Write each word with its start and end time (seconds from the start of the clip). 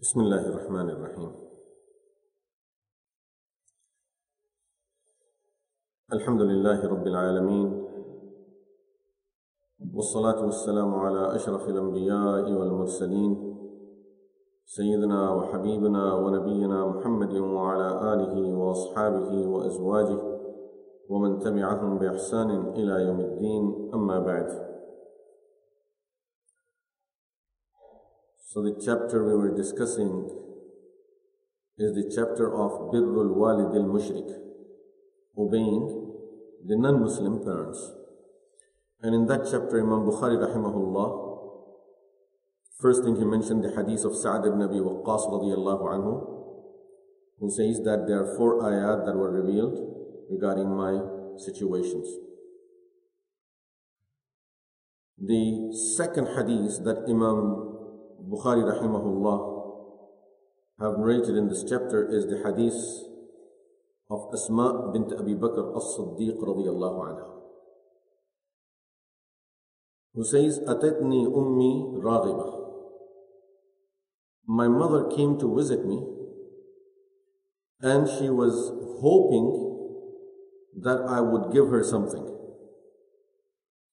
بسم 0.00 0.20
الله 0.20 0.48
الرحمن 0.48 0.90
الرحيم. 0.90 1.32
الحمد 6.12 6.40
لله 6.40 6.88
رب 6.88 7.06
العالمين 7.06 7.68
والصلاة 9.94 10.44
والسلام 10.44 10.94
على 10.94 11.36
أشرف 11.36 11.68
الأنبياء 11.68 12.52
والمرسلين 12.52 13.32
سيدنا 14.64 15.30
وحبيبنا 15.32 16.14
ونبينا 16.14 16.86
محمد 16.86 17.34
وعلى 17.36 17.88
آله 18.12 18.54
وأصحابه 18.56 19.48
وأزواجه 19.48 20.20
ومن 21.08 21.38
تبعهم 21.38 21.98
بإحسان 21.98 22.50
إلى 22.50 22.94
يوم 23.06 23.20
الدين 23.20 23.90
أما 23.94 24.18
بعد. 24.18 24.69
So 28.50 28.62
the 28.62 28.74
chapter 28.84 29.22
we 29.22 29.34
were 29.38 29.54
discussing 29.56 30.26
is 31.78 31.94
the 31.94 32.10
chapter 32.12 32.50
of 32.52 32.90
Birrul 32.90 33.32
Walid 33.32 33.76
al 33.76 33.86
Mushrik, 33.86 34.26
obeying 35.38 35.86
the 36.66 36.76
non 36.76 37.00
Muslim 37.00 37.44
parents. 37.44 37.92
And 39.02 39.14
in 39.14 39.26
that 39.26 39.46
chapter, 39.48 39.78
Imam 39.78 40.02
Bukhari 40.02 40.34
rahimahullah, 40.34 41.06
first 42.80 43.04
thing 43.04 43.14
he 43.14 43.24
mentioned 43.24 43.62
the 43.62 43.70
hadith 43.70 44.04
of 44.04 44.16
Sa'ad 44.16 44.44
ibn 44.44 44.60
Abi 44.62 44.82
Waqqas 44.82 45.30
radiallahu 45.30 45.86
anhu, 45.94 46.14
who 47.38 47.50
says 47.52 47.78
that 47.84 48.08
there 48.08 48.24
are 48.24 48.36
four 48.36 48.62
ayat 48.64 49.06
that 49.06 49.14
were 49.14 49.30
revealed 49.30 49.78
regarding 50.28 50.74
my 50.74 50.98
situations. 51.38 52.08
The 55.18 55.70
second 55.94 56.34
hadith 56.34 56.82
that 56.82 57.06
Imam 57.08 57.69
Bukhari 58.30 58.62
rahimahullah 58.62 59.38
have 60.80 60.98
narrated 60.98 61.36
in 61.36 61.48
this 61.48 61.64
chapter 61.68 62.06
is 62.08 62.26
the 62.26 62.38
hadith 62.44 62.78
of 64.08 64.30
Asma 64.32 64.90
bint 64.92 65.12
Abi 65.18 65.34
Bakr 65.34 65.76
as-Siddiq 65.76 66.38
radiyallahu 66.38 67.00
anha 67.08 67.26
who 70.14 70.24
says 70.24 70.60
Atatni 70.60 71.26
ummi 71.26 71.98
raghiba 72.06 72.60
my 74.46 74.68
mother 74.68 75.04
came 75.16 75.38
to 75.38 75.54
visit 75.56 75.84
me 75.84 75.98
and 77.80 78.08
she 78.08 78.30
was 78.30 78.72
hoping 79.00 79.46
that 80.82 81.00
I 81.08 81.20
would 81.20 81.52
give 81.52 81.68
her 81.68 81.82
something 81.82 82.26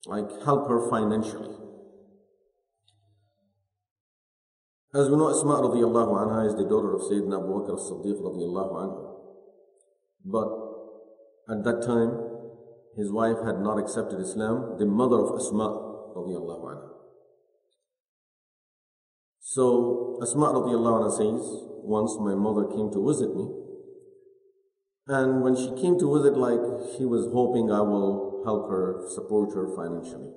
like 0.05 0.29
help 0.43 0.67
her 0.69 0.89
financially. 0.89 1.66
As 4.97 5.09
we 5.09 5.15
know, 5.15 5.29
Asma 5.29 5.61
radiallahu 5.61 6.11
anha 6.17 6.47
is 6.47 6.55
the 6.55 6.63
daughter 6.63 6.95
of 6.95 7.01
Sayyidina 7.01 7.37
Abu 7.37 7.53
Bakr 7.53 7.75
as-Siddiq 7.77 8.17
radiallahu 8.17 8.73
anhu. 8.81 9.01
But 10.25 10.49
at 11.53 11.63
that 11.65 11.85
time, 11.85 12.17
his 12.97 13.11
wife 13.11 13.37
had 13.45 13.59
not 13.59 13.77
accepted 13.77 14.19
Islam, 14.19 14.79
the 14.79 14.87
mother 14.87 15.17
of 15.17 15.39
Asma 15.39 15.67
radiallahu 16.17 16.63
anha. 16.71 16.89
So 19.39 20.17
Asma 20.23 20.47
radiallahu 20.57 20.97
anha 21.03 21.11
says, 21.11 21.45
once 21.85 22.17
my 22.19 22.33
mother 22.33 22.65
came 22.65 22.89
to 22.91 23.05
visit 23.05 23.35
me, 23.35 23.45
and 25.05 25.43
when 25.43 25.55
she 25.55 25.79
came 25.79 25.99
to 25.99 26.17
visit, 26.17 26.35
like 26.35 26.59
she 26.97 27.05
was 27.05 27.29
hoping 27.31 27.71
I 27.71 27.81
will 27.81 28.41
help 28.45 28.67
her, 28.67 29.05
support 29.13 29.53
her 29.53 29.67
financially. 29.75 30.33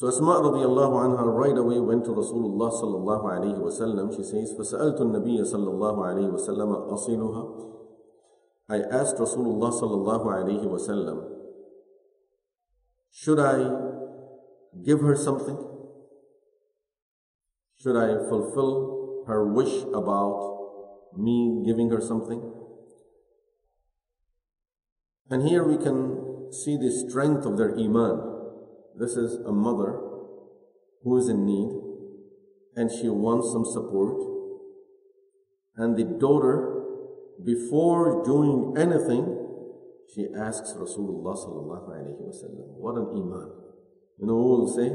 So 0.00 0.08
Asma 0.08 0.40
radiallahu 0.44 0.92
anha 0.92 1.24
right 1.24 1.56
away 1.56 1.80
went 1.80 2.04
to 2.04 2.10
Rasulullah 2.10 2.68
sallallahu 2.68 3.24
alayhi 3.24 3.56
wasallam. 3.56 4.14
She 4.14 4.22
says, 4.22 4.52
فَسَأَلْتُ 4.52 5.00
النَّبِيَّ 5.00 5.40
صلى 5.40 5.70
الله 5.72 5.96
عليه 6.04 6.28
وسلم 6.36 6.70
أصيلها 6.92 7.66
I 8.68 8.78
asked 8.90 9.16
Rasulullah 9.16 9.70
sallallahu 9.70 10.26
alayhi 10.26 10.66
wasallam, 10.66 11.30
should 13.12 13.38
I 13.38 13.62
give 14.84 15.00
her 15.00 15.14
something? 15.14 15.56
Should 17.80 17.96
I 17.96 18.28
fulfill 18.28 19.24
her 19.28 19.46
wish 19.46 19.82
about 19.94 21.14
me 21.16 21.62
giving 21.64 21.90
her 21.90 22.00
something? 22.00 22.52
And 25.30 25.48
here 25.48 25.62
we 25.62 25.76
can 25.76 26.52
see 26.52 26.76
the 26.76 26.90
strength 26.90 27.46
of 27.46 27.56
their 27.56 27.72
iman. 27.78 28.29
This 28.97 29.15
is 29.15 29.35
a 29.45 29.51
mother 29.51 29.99
who 31.03 31.17
is 31.17 31.29
in 31.29 31.45
need 31.45 31.69
and 32.75 32.89
she 32.91 33.09
wants 33.09 33.51
some 33.51 33.65
support. 33.65 34.17
And 35.75 35.97
the 35.97 36.03
daughter, 36.03 36.83
before 37.43 38.23
doing 38.23 38.75
anything, 38.77 39.37
she 40.13 40.27
asks 40.37 40.73
Rasulullah. 40.73 41.35
What 42.77 42.95
an 42.95 43.07
iman. 43.09 43.51
You 44.19 44.27
know 44.27 44.35
what 44.35 44.59
we'll 44.59 44.75
say? 44.75 44.91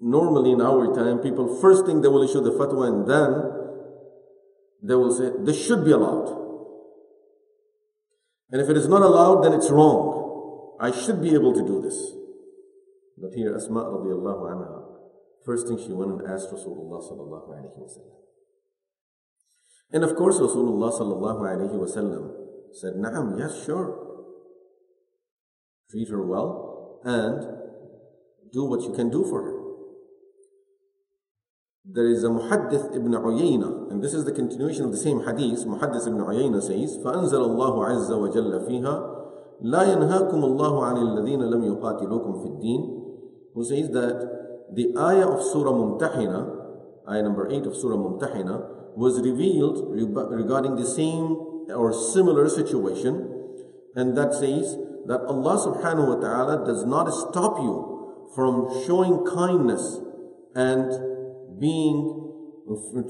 Normally 0.00 0.52
in 0.52 0.60
our 0.60 0.94
time, 0.94 1.18
people 1.18 1.60
first 1.60 1.86
thing 1.86 2.00
they 2.00 2.08
will 2.08 2.22
issue 2.22 2.40
the 2.40 2.52
fatwa 2.52 2.88
and 2.88 3.06
then 3.06 3.60
they 4.82 4.94
will 4.94 5.12
say, 5.12 5.30
this 5.44 5.62
should 5.62 5.84
be 5.84 5.92
allowed. 5.92 6.38
And 8.50 8.60
if 8.60 8.68
it 8.68 8.76
is 8.76 8.88
not 8.88 9.02
allowed, 9.02 9.42
then 9.42 9.52
it's 9.52 9.70
wrong. 9.70 10.76
I 10.80 10.90
should 10.90 11.20
be 11.20 11.34
able 11.34 11.52
to 11.52 11.66
do 11.66 11.80
this. 11.82 12.19
But 13.19 13.33
here 13.33 13.55
Asma 13.55 13.85
radiallahu 13.85 14.43
anha, 14.51 14.83
first 15.45 15.67
thing 15.67 15.77
she 15.77 15.93
went 15.93 16.11
and 16.11 16.27
asked 16.27 16.51
Rasulullah 16.51 16.99
sallallahu 16.99 17.49
alayhi 17.49 17.79
wasallam. 17.79 18.19
And 19.91 20.03
of 20.03 20.15
course 20.15 20.39
Rasulullah 20.39 20.91
sallallahu 20.91 21.41
alayhi 21.41 21.75
wasallam 21.75 22.31
said, 22.73 22.95
Naam, 22.95 23.39
yes, 23.39 23.63
sure. 23.65 24.01
Treat 25.89 26.09
her 26.09 26.25
well 26.25 26.99
and 27.05 27.41
do 28.51 28.65
what 28.65 28.81
you 28.81 28.91
can 28.91 29.09
do 29.09 29.23
for 29.23 29.43
her. 29.43 29.65
There 31.87 32.07
is 32.07 32.23
a 32.23 32.29
Muhaddith 32.29 32.95
ibn 32.95 33.11
Uyayna, 33.11 33.91
and 33.91 34.03
this 34.03 34.13
is 34.13 34.25
the 34.25 34.31
continuation 34.31 34.85
of 34.85 34.91
the 34.91 34.97
same 34.97 35.23
hadith. 35.23 35.65
Muhaddith 35.65 36.07
ibn 36.07 36.17
Uyayna 36.17 36.61
says, 36.61 36.97
فأنزل 36.97 37.41
الله 37.41 37.85
عز 37.85 38.11
وجل 38.11 38.65
فيها 38.67 39.15
لا 39.61 39.83
ينهاكم 39.83 40.43
الله 40.43 40.85
عن 40.85 40.97
الذين 40.97 41.41
لم 41.43 41.63
يقاتلوكم 41.63 42.39
في 42.39 42.47
الدين 42.47 42.98
who 43.54 43.64
says 43.64 43.90
that 43.90 44.68
the 44.72 44.94
ayah 44.98 45.28
of 45.28 45.42
Surah 45.42 45.72
Mumtahina, 45.72 47.10
ayah 47.10 47.22
number 47.22 47.50
8 47.50 47.66
of 47.66 47.76
Surah 47.76 47.96
Mumtahina, 47.96 48.96
was 48.96 49.20
revealed 49.20 49.90
regarding 49.90 50.76
the 50.76 50.86
same 50.86 51.36
or 51.70 51.92
similar 51.92 52.48
situation, 52.48 53.28
and 53.94 54.16
that 54.16 54.34
says 54.34 54.76
that 55.06 55.20
Allah 55.26 55.56
subhanahu 55.58 56.16
wa 56.16 56.20
ta'ala 56.20 56.66
does 56.66 56.84
not 56.84 57.10
stop 57.10 57.58
you 57.58 58.28
from 58.34 58.68
showing 58.86 59.26
kindness 59.26 59.98
and 60.54 60.86
being 61.58 62.16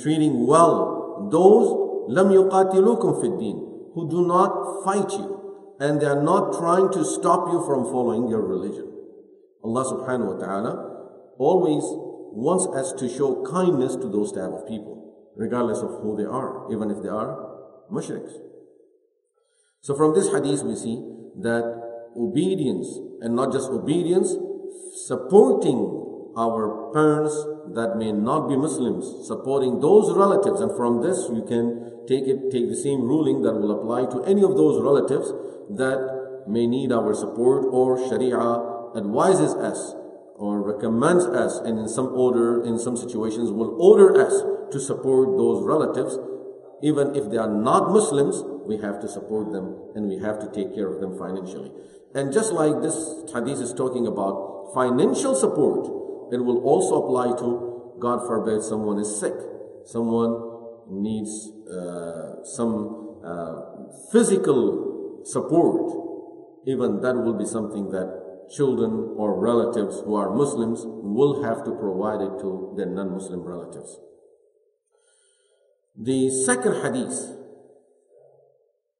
treating 0.00 0.46
well 0.46 1.28
those 1.30 1.68
lam 2.08 2.28
yuqatilukum 2.28 3.20
fid 3.20 3.56
who 3.94 4.08
do 4.08 4.26
not 4.26 4.84
fight 4.84 5.10
you 5.12 5.76
and 5.78 6.00
they 6.00 6.06
are 6.06 6.22
not 6.22 6.58
trying 6.58 6.90
to 6.90 7.04
stop 7.04 7.48
you 7.52 7.62
from 7.66 7.84
following 7.84 8.28
your 8.28 8.40
religion 8.40 8.89
Allah 9.64 9.84
subhanahu 9.84 10.34
wa 10.34 10.38
ta'ala 10.40 10.72
always 11.38 11.84
wants 12.32 12.66
us 12.76 12.92
to 13.00 13.08
show 13.08 13.44
kindness 13.44 13.96
to 13.96 14.08
those 14.08 14.32
type 14.32 14.50
of 14.50 14.66
people, 14.66 15.14
regardless 15.36 15.78
of 15.80 16.00
who 16.02 16.16
they 16.16 16.24
are, 16.24 16.70
even 16.72 16.90
if 16.90 17.02
they 17.02 17.08
are 17.08 17.36
mushriks. 17.90 18.32
So 19.80 19.96
from 19.96 20.14
this 20.14 20.32
hadith 20.32 20.62
we 20.62 20.76
see 20.76 21.02
that 21.40 21.64
obedience, 22.16 22.86
and 23.20 23.34
not 23.34 23.52
just 23.52 23.70
obedience, 23.70 24.36
supporting 25.06 25.78
our 26.36 26.92
parents 26.92 27.34
that 27.74 27.96
may 27.96 28.12
not 28.12 28.48
be 28.48 28.56
Muslims, 28.56 29.26
supporting 29.26 29.80
those 29.80 30.16
relatives, 30.16 30.60
and 30.60 30.76
from 30.76 31.02
this 31.02 31.28
you 31.30 31.42
can 31.42 32.06
take 32.06 32.26
it, 32.26 32.50
take 32.50 32.68
the 32.68 32.76
same 32.76 33.02
ruling 33.02 33.42
that 33.42 33.54
will 33.54 33.72
apply 33.72 34.06
to 34.06 34.22
any 34.24 34.42
of 34.42 34.56
those 34.56 34.80
relatives 34.82 35.32
that 35.70 36.44
may 36.46 36.66
need 36.66 36.92
our 36.92 37.14
support 37.14 37.66
or 37.70 37.98
Sharia 38.08 38.69
advises 38.96 39.54
us 39.54 39.94
or 40.36 40.62
recommends 40.62 41.24
us 41.26 41.58
and 41.58 41.78
in 41.78 41.88
some 41.88 42.08
order, 42.08 42.64
in 42.64 42.78
some 42.78 42.96
situations 42.96 43.50
will 43.50 43.76
order 43.80 44.20
us 44.20 44.32
to 44.72 44.80
support 44.80 45.36
those 45.36 45.64
relatives, 45.64 46.18
even 46.82 47.14
if 47.14 47.30
they 47.30 47.36
are 47.36 47.50
not 47.50 47.90
Muslims, 47.90 48.42
we 48.66 48.78
have 48.78 49.00
to 49.00 49.08
support 49.08 49.52
them 49.52 49.76
and 49.94 50.08
we 50.08 50.18
have 50.18 50.38
to 50.38 50.50
take 50.52 50.74
care 50.74 50.88
of 50.88 51.00
them 51.00 51.18
financially. 51.18 51.70
And 52.14 52.32
just 52.32 52.52
like 52.52 52.80
this 52.82 52.96
hadith 53.32 53.60
is 53.60 53.74
talking 53.74 54.06
about 54.06 54.72
financial 54.74 55.34
support, 55.34 55.86
it 56.32 56.38
will 56.38 56.62
also 56.62 57.04
apply 57.04 57.38
to, 57.38 57.96
God 57.98 58.26
forbid, 58.26 58.62
someone 58.62 58.98
is 58.98 59.20
sick, 59.20 59.34
someone 59.84 60.32
needs 60.88 61.50
uh, 61.70 62.42
some 62.44 63.20
uh, 63.24 63.60
physical 64.10 65.22
support. 65.24 66.08
Even 66.66 67.00
that 67.00 67.14
will 67.14 67.38
be 67.38 67.46
something 67.46 67.90
that 67.90 68.19
children 68.49 69.15
or 69.17 69.39
relatives 69.39 70.01
who 70.05 70.15
are 70.15 70.35
Muslims 70.35 70.81
will 70.85 71.43
have 71.43 71.63
to 71.65 71.71
provide 71.71 72.21
it 72.21 72.39
to 72.39 72.73
their 72.77 72.85
non-Muslim 72.85 73.41
relatives. 73.41 73.99
The 75.97 76.29
second 76.29 76.83
hadith, 76.83 77.15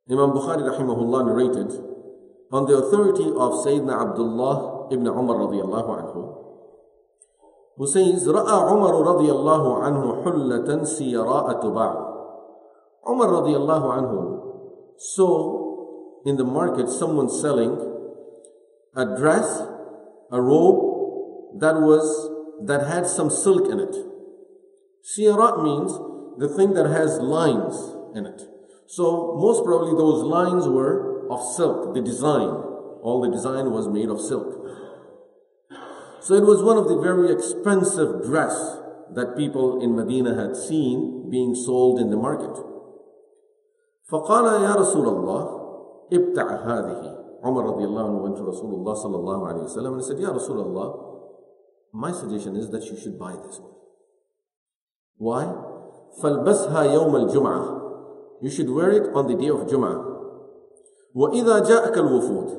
Imam 0.10 0.32
Bukhari 0.32 0.64
rahimahullah 0.64 1.26
narrated 1.28 1.72
on 2.52 2.66
the 2.66 2.78
authority 2.78 3.26
of 3.26 3.62
Sayyidina 3.66 4.10
Abdullah 4.10 4.88
ibn 4.92 5.08
Umar 5.08 5.38
radiallahu 5.38 5.90
anhu, 6.00 6.22
who 7.78 7.88
says, 7.88 8.26
رأى 8.28 8.56
عمر 8.72 8.94
رضي 9.04 9.30
الله 9.32 9.64
عنه 9.84 10.24
حلة 10.24 10.84
سيراء 10.84 11.62
تباع. 11.62 11.94
Umar 13.08 13.28
radiallahu 13.28 13.88
anhu 13.92 14.20
saw 14.98 16.24
in 16.26 16.38
the 16.38 16.44
market 16.44 16.90
someone 16.90 17.30
selling 17.30 17.89
a 18.96 19.06
dress, 19.18 19.62
a 20.32 20.42
robe 20.42 21.60
that 21.60 21.76
was 21.76 22.32
that 22.66 22.88
had 22.88 23.06
some 23.08 23.30
silk 23.30 23.70
in 23.70 23.80
it. 23.80 23.96
Siyara 25.04 25.62
means 25.64 25.92
the 26.38 26.50
thing 26.50 26.74
that 26.74 26.88
has 26.88 27.20
lines 27.20 27.76
in 28.16 28.26
it. 28.26 28.42
So 28.88 29.36
most 29.38 29.64
probably 29.66 29.92
those 29.92 30.24
lines 30.24 30.68
were 30.68 31.28
of 31.30 31.42
silk, 31.56 31.94
the 31.94 32.02
design. 32.02 32.50
All 33.04 33.22
the 33.22 33.32
design 33.32 33.72
was 33.72 33.88
made 33.88 34.10
of 34.10 34.20
silk. 34.22 34.66
So 36.22 36.34
it 36.34 36.44
was 36.44 36.64
one 36.64 36.78
of 36.78 36.88
the 36.88 37.00
very 37.00 37.32
expensive 37.32 38.24
dress 38.24 38.56
that 39.14 39.38
people 39.38 39.82
in 39.82 39.96
Medina 39.96 40.34
had 40.34 40.56
seen 40.56 41.30
being 41.30 41.54
sold 41.54 42.00
in 42.00 42.10
the 42.10 42.18
market. 42.18 42.56
فقال 44.12 44.46
يا 44.46 44.76
رسول 44.76 45.08
الله 45.08 45.44
ابتع 46.14 46.48
هذه 46.56 47.19
Umar 47.46 47.64
radiallahu 47.66 48.08
anhu 48.10 48.22
went 48.26 48.36
to 48.38 48.44
Rasulullah 48.44 48.98
sallallahu 48.98 49.44
alayhi 49.46 49.70
wasallam 49.70 50.02
and 50.02 50.04
said, 50.04 50.18
Ya 50.20 50.34
Rasulullah, 50.34 50.90
my 51.94 52.12
suggestion 52.12 52.56
is 52.56 52.70
that 52.72 52.84
you 52.86 52.98
should 52.98 53.20
buy 53.20 53.34
this 53.46 53.60
one. 53.60 53.72
Why? 55.18 55.46
فَالْبَسْهَا 56.22 56.82
يَوْمَ 56.96 57.14
الْجُمْعَةِ 57.16 58.42
You 58.42 58.50
should 58.50 58.70
wear 58.70 58.92
it 58.92 59.14
on 59.14 59.28
the 59.28 59.36
day 59.36 59.50
of 59.50 59.68
Jum'ah. 59.68 60.16
وَإِذَا 61.16 61.70
جَاءَكَ 61.70 61.96
الْوُفُودِ 61.96 62.50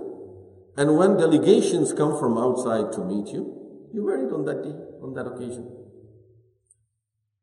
And 0.79 0.97
when 0.97 1.17
delegations 1.17 1.93
come 1.93 2.19
from 2.19 2.39
outside 2.39 2.93
to 2.93 3.05
meet 3.05 3.29
you, 3.29 3.91
you 3.93 4.05
wear 4.05 4.27
it 4.27 4.33
on 4.33 4.45
that 4.45 4.63
day, 4.63 4.77
on 5.03 5.15
that 5.15 5.27
occasion. 5.27 5.69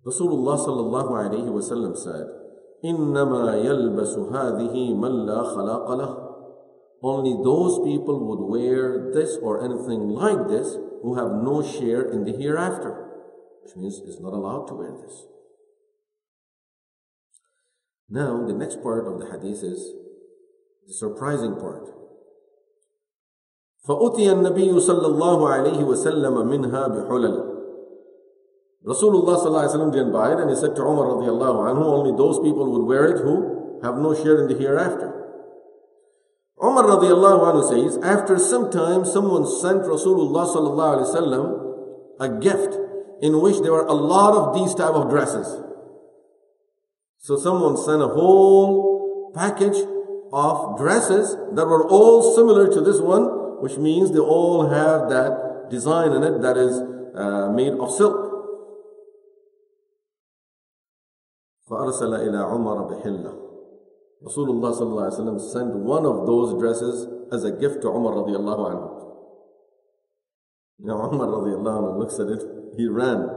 Rasulullah 0.06 0.58
sallallahu 0.58 1.12
alayhi 1.12 1.50
wasallam 1.50 1.98
said, 1.98 2.28
إِنَّمَا 2.84 3.64
يَلْبَسُ 3.64 4.32
هَذِهِ 4.32 4.76
مَنْ 4.96 5.14
لَا 5.28 5.44
خَلَاقَ 5.44 5.88
لَهُ 5.92 6.27
only 7.04 7.34
those 7.44 7.84
people 7.84 8.18
would 8.28 8.48
wear 8.48 9.12
this 9.14 9.38
or 9.42 9.64
anything 9.64 10.08
like 10.10 10.48
this 10.48 10.78
who 11.02 11.16
have 11.16 11.44
no 11.44 11.62
share 11.62 12.10
in 12.10 12.24
the 12.24 12.32
hereafter, 12.32 13.12
which 13.62 13.76
means 13.76 14.00
is 14.00 14.22
not 14.22 14.34
allowed 14.34 14.68
to 14.68 14.74
wear 14.74 14.96
this. 14.96 15.26
Now, 18.10 18.46
the 18.46 18.54
next 18.54 18.82
part 18.82 19.06
of 19.06 19.20
the 19.20 19.26
hadith 19.26 19.64
is 19.64 19.92
the 20.88 20.94
surprising 20.94 21.56
part. 21.56 21.90
فأتي 23.84 24.32
النبي 24.32 24.80
صلى 24.80 25.08
الله 25.08 25.50
عليه 25.50 25.84
وسلم 25.84 26.48
منها 26.48 26.88
بحلل 26.88 27.54
Rasulullah 28.86 29.40
sallallahu 29.40 29.64
alaihi 29.64 29.76
wasallam 29.76 29.92
didn't 29.94 30.12
buy 30.12 30.34
it 30.34 30.40
and 30.40 30.50
he 30.50 30.58
said 30.58 30.76
to 30.76 30.82
Umar 30.84 31.16
radiallahu 31.16 31.72
anhu, 31.72 31.84
only 31.88 32.12
those 32.18 32.40
people 32.40 32.70
would 32.72 32.84
wear 32.84 33.16
it 33.16 33.24
who 33.24 33.80
have 33.82 33.96
no 33.96 34.14
share 34.14 34.44
in 34.44 34.48
the 34.52 34.60
hereafter. 34.60 35.17
Umar 36.62 36.86
radiallahu 36.86 37.44
anhu 37.44 37.64
says, 37.70 37.98
after 38.04 38.38
some 38.40 38.72
time, 38.72 39.06
someone 39.06 39.46
sent 39.46 39.84
Rasulullah 39.84 40.48
sallallahu 40.48 40.92
alaihi 40.96 41.10
wasallam 41.12 41.46
a 42.20 42.40
gift 42.40 42.78
in 43.22 43.42
which 43.42 43.60
there 43.62 43.72
were 43.72 43.86
a 43.86 43.94
lot 43.94 44.36
of 44.36 44.54
these 44.56 44.74
type 44.76 44.94
of 44.94 45.10
dresses. 45.10 45.62
So 47.18 47.38
someone 47.38 47.76
sent 47.78 48.02
a 48.02 48.08
whole 48.08 49.32
package 49.36 49.78
of 50.32 50.78
dresses 50.78 51.36
that 51.54 51.66
were 51.68 51.88
all 51.88 52.36
similar 52.36 52.72
to 52.72 52.82
this 52.82 53.00
one, 53.00 53.62
which 53.62 53.78
means 53.78 54.12
they 54.12 54.20
all 54.20 54.70
have 54.70 55.10
that 55.10 55.70
design 55.70 56.12
in 56.12 56.24
it 56.24 56.42
that 56.42 56.58
is 56.58 56.78
uh, 57.16 57.52
made 57.52 57.74
of 57.74 57.92
silk. 57.92 58.30
فأرسل 61.70 62.14
إلى 62.14 62.38
عمر 62.38 62.82
بحلة 62.84 63.34
Rasulullah 64.24 64.72
sallallahu 64.72 65.52
sent 65.52 65.76
one 65.76 66.06
of 66.06 66.26
those 66.26 66.60
dresses 66.60 67.08
as 67.32 67.44
a 67.44 67.52
gift 67.52 67.82
to 67.82 67.90
Umar 67.90 68.14
radiallahu 68.14 68.64
anhu. 68.72 68.88
Now 70.80 71.12
Umar 71.12 71.28
radiallahu 71.28 71.78
anhu 71.84 72.00
looks 72.00 72.20
at 72.20 72.28
it, 72.28 72.42
he 72.78 72.88
ran. 72.88 73.28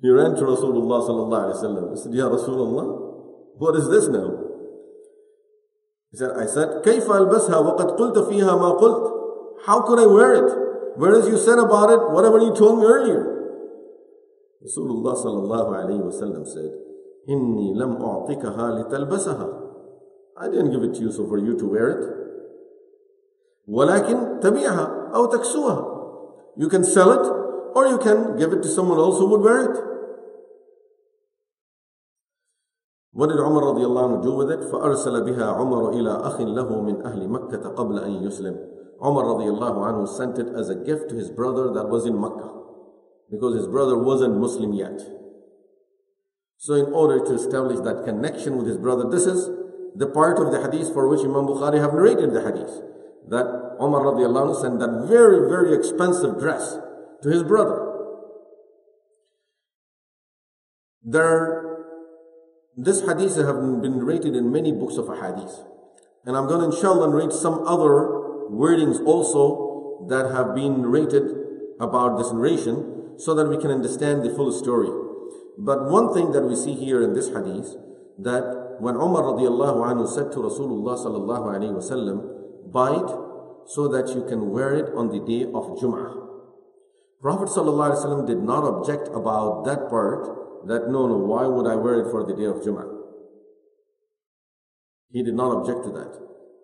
He 0.00 0.08
ran 0.10 0.34
to 0.36 0.42
Rasulullah 0.42 1.02
sallallahu 1.02 1.42
alaihi 1.46 1.58
wasallam. 1.58 1.90
He 1.90 1.96
said, 1.96 2.14
Ya 2.14 2.28
Rasulullah, 2.30 2.86
what 3.58 3.74
is 3.76 3.88
this 3.90 4.08
now? 4.08 4.38
He 6.12 6.16
said, 6.18 6.30
I 6.36 6.46
said, 6.46 6.82
كيف 6.84 7.10
ألبسها 7.10 7.58
وقد 7.58 7.90
قلت 7.98 8.18
فيها 8.18 8.56
ما 8.56 8.78
قلت? 8.78 9.12
How 9.66 9.82
could 9.82 9.98
I 9.98 10.06
wear 10.06 10.34
it? 10.34 10.50
Whereas 10.96 11.26
you 11.26 11.38
said 11.38 11.58
about 11.58 11.90
it 11.90 12.10
whatever 12.10 12.38
you 12.38 12.54
told 12.54 12.78
me 12.78 12.86
earlier. 12.86 13.24
Rasulullah 14.62 15.14
sallallahu 15.16 15.70
alayhi 15.74 16.02
wasallam 16.02 16.46
said, 16.46 16.70
إني 17.28 17.74
لم 17.74 18.02
أعطيكها 18.02 18.70
لتلبسها. 18.78 19.65
I 20.38 20.48
didn't 20.48 20.70
give 20.72 20.82
it 20.82 20.94
to 20.94 21.00
you 21.00 21.12
so 21.12 21.26
for 21.26 21.38
you 21.38 21.58
to 21.58 21.66
wear 21.66 21.88
it. 21.90 22.04
ولكن 23.68 24.40
تبيعها 24.40 25.12
أو 25.14 25.26
تكسوها. 25.26 25.88
You 26.56 26.68
can 26.68 26.84
sell 26.84 27.12
it 27.12 27.26
or 27.74 27.86
you 27.86 27.98
can 27.98 28.36
give 28.36 28.52
it 28.52 28.62
to 28.62 28.68
someone 28.68 28.98
else 28.98 29.18
who 29.18 29.26
would 29.26 29.40
wear 29.40 29.60
it. 29.70 29.76
What 33.12 33.28
did 33.28 33.38
Umar 33.38 33.62
رضي 33.62 33.84
الله 33.84 34.02
عنه 34.02 34.22
do 34.22 34.32
with 34.32 34.50
it? 34.50 34.60
فأرسل 34.60 35.24
بها 35.24 35.44
عمر 35.44 35.90
إلى 35.90 36.10
أخ 36.10 36.40
له 36.40 36.80
من 36.80 37.06
أهل 37.06 37.28
مكة 37.28 37.68
قبل 37.68 37.98
أن 37.98 38.10
يسلم. 38.24 38.56
Umar 39.00 39.24
رضي 39.24 39.48
الله 39.48 39.84
عنه 39.84 40.06
sent 40.06 40.38
it 40.38 40.48
as 40.54 40.70
a 40.70 40.74
gift 40.74 41.10
to 41.10 41.14
his 41.16 41.30
brother 41.30 41.72
that 41.72 41.88
was 41.88 42.06
in 42.06 42.18
Mecca 42.18 42.50
because 43.30 43.54
his 43.54 43.66
brother 43.66 43.98
wasn't 43.98 44.38
Muslim 44.38 44.72
yet. 44.72 45.00
So 46.56 46.74
in 46.74 46.92
order 46.92 47.18
to 47.18 47.34
establish 47.34 47.80
that 47.80 48.04
connection 48.04 48.56
with 48.56 48.66
his 48.66 48.78
brother, 48.78 49.08
this 49.10 49.26
is 49.26 49.50
the 49.97 50.05
part 50.05 50.37
of 50.37 50.51
the 50.51 50.61
hadith 50.61 50.93
for 50.93 51.07
which 51.09 51.21
Imam 51.21 51.49
Bukhari 51.49 51.81
have 51.81 51.93
narrated 51.93 52.31
the 52.31 52.41
hadith. 52.45 52.85
That 53.29 53.77
Umar 53.81 54.05
radiallahu 54.05 54.61
sent 54.61 54.79
that 54.79 55.07
very, 55.09 55.49
very 55.49 55.73
expensive 55.73 56.39
dress 56.39 56.77
to 57.23 57.29
his 57.29 57.41
brother. 57.41 57.83
There, 61.03 61.87
this 62.75 63.01
hadith 63.01 63.37
have 63.37 63.57
been 63.81 63.97
narrated 63.97 64.35
in 64.35 64.51
many 64.51 64.71
books 64.71 64.97
of 64.97 65.07
hadith. 65.07 65.65
And 66.25 66.37
I'm 66.37 66.47
going 66.47 66.69
to 66.69 66.75
inshallah 66.75 67.09
narrate 67.09 67.33
some 67.33 67.65
other 67.65 68.53
wordings 68.53 69.03
also 69.03 70.05
that 70.09 70.31
have 70.31 70.53
been 70.53 70.81
narrated 70.81 71.25
about 71.79 72.17
this 72.17 72.31
narration 72.31 73.17
so 73.17 73.33
that 73.33 73.49
we 73.49 73.57
can 73.57 73.71
understand 73.71 74.23
the 74.23 74.29
full 74.29 74.51
story. 74.51 74.89
But 75.57 75.89
one 75.89 76.13
thing 76.13 76.33
that 76.33 76.43
we 76.43 76.55
see 76.55 76.75
here 76.75 77.01
in 77.01 77.13
this 77.13 77.29
hadith 77.29 77.75
that 78.19 78.66
when 78.79 78.95
Umar 78.95 79.23
radiallahu 79.23 79.85
anhu 79.85 80.07
said 80.07 80.31
to 80.33 80.39
Rasulullah 80.39 80.97
sallallahu 80.97 81.55
alayhi 81.55 81.73
wasallam, 81.73 82.71
buy 82.71 82.93
it 82.95 83.09
so 83.67 83.87
that 83.87 84.13
you 84.15 84.23
can 84.25 84.51
wear 84.51 84.75
it 84.75 84.93
on 84.95 85.09
the 85.09 85.19
day 85.19 85.43
of 85.43 85.77
Jum'ah. 85.81 86.13
Prophet 87.21 87.49
sallallahu 87.49 87.91
alayhi 87.91 88.03
wasallam 88.05 88.27
did 88.27 88.43
not 88.43 88.63
object 88.63 89.07
about 89.09 89.65
that 89.65 89.89
part, 89.89 90.67
that 90.67 90.89
no, 90.89 91.07
no, 91.07 91.17
why 91.17 91.45
would 91.47 91.65
I 91.65 91.75
wear 91.75 92.05
it 92.05 92.11
for 92.11 92.23
the 92.25 92.35
day 92.35 92.45
of 92.45 92.57
Jum'ah? 92.57 92.87
He 95.09 95.23
did 95.23 95.33
not 95.33 95.57
object 95.57 95.83
to 95.85 95.91
that. 95.91 96.13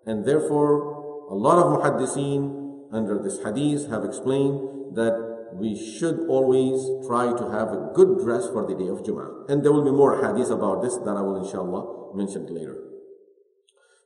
And 0.06 0.24
therefore, 0.24 1.28
a 1.30 1.34
lot 1.34 1.58
of 1.58 1.72
muhaddiseen 1.72 2.92
under 2.92 3.18
this 3.18 3.42
hadith 3.42 3.88
have 3.90 4.04
explained 4.04 4.94
that 4.94 5.33
we 5.54 5.78
should 5.78 6.26
always 6.28 7.06
try 7.06 7.30
to 7.30 7.50
have 7.50 7.68
a 7.70 7.90
good 7.94 8.18
dress 8.18 8.46
for 8.48 8.66
the 8.66 8.74
day 8.74 8.88
of 8.88 9.02
Jum'ah. 9.06 9.48
And 9.48 9.64
there 9.64 9.72
will 9.72 9.84
be 9.84 9.92
more 9.92 10.18
hadith 10.18 10.50
about 10.50 10.82
this 10.82 10.96
that 10.96 11.16
I 11.16 11.22
will 11.22 11.44
inshallah 11.44 12.16
mention 12.16 12.46
later. 12.52 12.76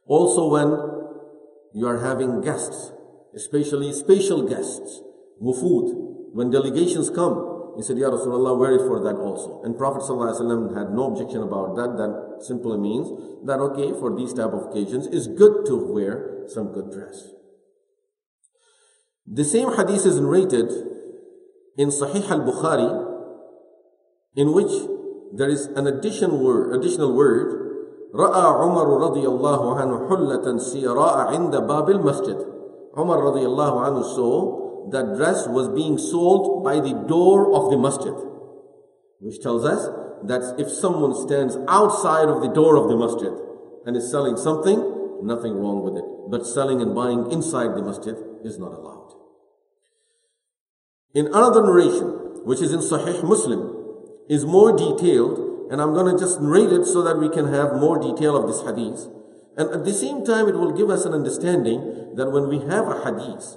Also 0.06 0.48
when 0.48 0.68
you 1.72 1.86
are 1.86 2.00
having 2.00 2.42
guests, 2.42 2.92
especially 3.34 3.92
special 3.92 4.46
guests, 4.46 5.00
wufud, 5.42 6.34
when 6.34 6.50
delegations 6.50 7.08
come, 7.08 7.72
he 7.76 7.82
said, 7.82 7.96
Ya 7.96 8.10
Rasulullah, 8.10 8.58
wear 8.58 8.74
it 8.74 8.86
for 8.86 9.00
that 9.04 9.16
also. 9.16 9.62
And 9.62 9.78
Prophet 9.78 10.02
ﷺ 10.02 10.76
had 10.76 10.90
no 10.90 11.12
objection 11.12 11.42
about 11.42 11.76
that. 11.76 11.96
That 11.96 12.44
simply 12.44 12.76
means 12.76 13.08
that, 13.46 13.60
okay, 13.60 13.92
for 13.92 14.16
these 14.16 14.34
type 14.34 14.52
of 14.52 14.66
occasions, 14.68 15.06
it's 15.06 15.28
good 15.28 15.64
to 15.66 15.76
wear 15.94 16.44
some 16.48 16.72
good 16.72 16.90
dress. 16.90 17.28
The 19.26 19.44
same 19.44 19.76
hadith 19.76 20.04
is 20.06 20.18
narrated 20.18 20.72
in 21.77 21.89
Sahih 21.89 22.29
al-Bukhari 22.29 22.91
in 24.35 24.53
which 24.53 24.71
there 25.33 25.49
is 25.49 25.65
an 25.75 25.87
additional 25.87 26.37
word, 26.37 26.75
additional 26.75 27.13
word 27.13 27.59
رأى 28.13 28.45
عمر 28.45 28.87
رضي 29.09 29.25
الله 29.25 29.75
عنه 29.75 30.09
حلة 30.09 30.57
سيراء 30.57 31.17
عند 31.17 31.55
باب 31.55 31.89
المسجد 31.89 32.53
Umar 32.93 33.17
radiallahu 33.25 33.89
anhu 33.89 34.03
saw 34.05 34.89
that 34.91 35.17
dress 35.17 35.47
was 35.47 35.67
being 35.69 35.97
sold 35.97 36.63
by 36.63 36.79
the 36.79 36.93
door 37.09 37.49
of 37.55 37.71
the 37.71 37.77
masjid, 37.77 38.13
which 39.19 39.41
tells 39.41 39.65
us 39.65 39.89
that 40.29 40.59
if 40.59 40.69
someone 40.69 41.15
stands 41.15 41.57
outside 41.67 42.29
of 42.29 42.41
the 42.41 42.53
door 42.53 42.77
of 42.77 42.89
the 42.89 42.97
masjid 42.97 43.33
and 43.85 43.97
is 43.97 44.11
selling 44.11 44.37
something, 44.37 44.77
nothing 45.23 45.57
wrong 45.57 45.81
with 45.81 45.97
it. 45.97 46.05
But 46.29 46.45
selling 46.45 46.81
and 46.81 46.93
buying 46.93 47.31
inside 47.31 47.73
the 47.73 47.81
masjid 47.81 48.15
is 48.43 48.59
not 48.59 48.73
allowed. 48.73 49.16
In 51.14 51.26
another 51.28 51.62
narration, 51.62 52.44
which 52.44 52.60
is 52.60 52.70
in 52.70 52.80
Sahih 52.80 53.24
Muslim, 53.24 53.72
is 54.28 54.44
more 54.44 54.76
detailed, 54.76 55.72
and 55.72 55.80
I'm 55.80 55.94
going 55.94 56.12
to 56.12 56.20
just 56.20 56.38
narrate 56.40 56.70
it 56.70 56.84
so 56.84 57.00
that 57.00 57.16
we 57.16 57.30
can 57.30 57.48
have 57.48 57.80
more 57.80 57.96
detail 57.96 58.36
of 58.36 58.46
this 58.46 58.60
hadith. 58.60 59.08
And 59.56 59.70
at 59.70 59.84
the 59.86 59.92
same 59.92 60.22
time, 60.22 60.48
it 60.48 60.54
will 60.54 60.76
give 60.76 60.90
us 60.90 61.06
an 61.06 61.14
understanding 61.14 62.12
that 62.16 62.30
when 62.30 62.48
we 62.48 62.58
have 62.68 62.88
a 62.88 63.00
hadith, 63.04 63.56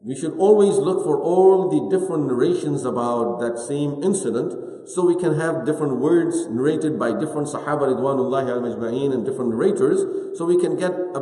we 0.00 0.16
should 0.16 0.32
always 0.38 0.78
look 0.78 1.04
for 1.04 1.20
all 1.20 1.68
the 1.68 1.94
different 1.94 2.26
narrations 2.26 2.86
about 2.86 3.38
that 3.40 3.58
same 3.58 4.02
incident 4.02 4.88
so 4.88 5.04
we 5.04 5.16
can 5.16 5.38
have 5.38 5.66
different 5.66 5.96
words 5.96 6.48
narrated 6.48 6.98
by 6.98 7.10
different 7.12 7.48
Sahaba 7.48 7.92
Ridwanullahi 7.92 8.48
al 8.48 8.62
Majma'een 8.62 9.12
and 9.12 9.26
different 9.26 9.50
narrators 9.50 10.38
so 10.38 10.46
we 10.46 10.58
can 10.58 10.76
get 10.76 10.92
a, 10.92 11.20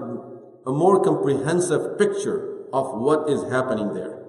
a 0.66 0.72
more 0.72 1.02
comprehensive 1.02 1.98
picture 1.98 2.62
of 2.72 2.94
what 3.00 3.28
is 3.28 3.42
happening 3.50 3.94
there. 3.94 4.25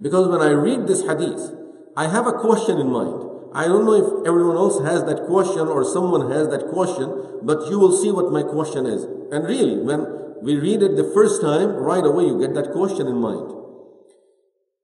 Because 0.00 0.28
when 0.28 0.40
I 0.40 0.50
read 0.50 0.86
this 0.86 1.06
hadith, 1.06 1.52
I 1.96 2.08
have 2.08 2.26
a 2.26 2.32
question 2.32 2.78
in 2.78 2.90
mind. 2.90 3.24
I 3.54 3.64
don't 3.68 3.86
know 3.86 3.96
if 3.96 4.26
everyone 4.28 4.56
else 4.56 4.82
has 4.84 5.04
that 5.04 5.24
question 5.26 5.68
or 5.68 5.82
someone 5.82 6.30
has 6.30 6.48
that 6.48 6.68
question, 6.68 7.40
but 7.42 7.70
you 7.70 7.78
will 7.78 7.96
see 7.96 8.12
what 8.12 8.30
my 8.30 8.42
question 8.42 8.84
is. 8.84 9.04
And 9.32 9.46
really, 9.46 9.78
when 9.80 10.04
we 10.42 10.56
read 10.56 10.82
it 10.82 10.96
the 10.96 11.10
first 11.14 11.40
time, 11.40 11.70
right 11.76 12.04
away 12.04 12.24
you 12.24 12.38
get 12.38 12.54
that 12.54 12.72
question 12.72 13.06
in 13.06 13.16
mind. 13.16 13.48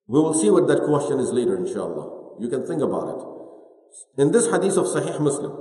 We 0.08 0.20
will 0.20 0.32
see 0.32 0.50
what 0.50 0.68
that 0.68 0.84
question 0.84 1.20
is 1.20 1.32
later, 1.32 1.56
inshallah. 1.56 2.40
You 2.40 2.48
can 2.48 2.66
think 2.66 2.80
about 2.80 3.08
it. 3.12 4.22
In 4.22 4.32
this 4.32 4.50
hadith 4.50 4.78
of 4.78 4.86
Sahih 4.86 5.20
Muslim, 5.20 5.52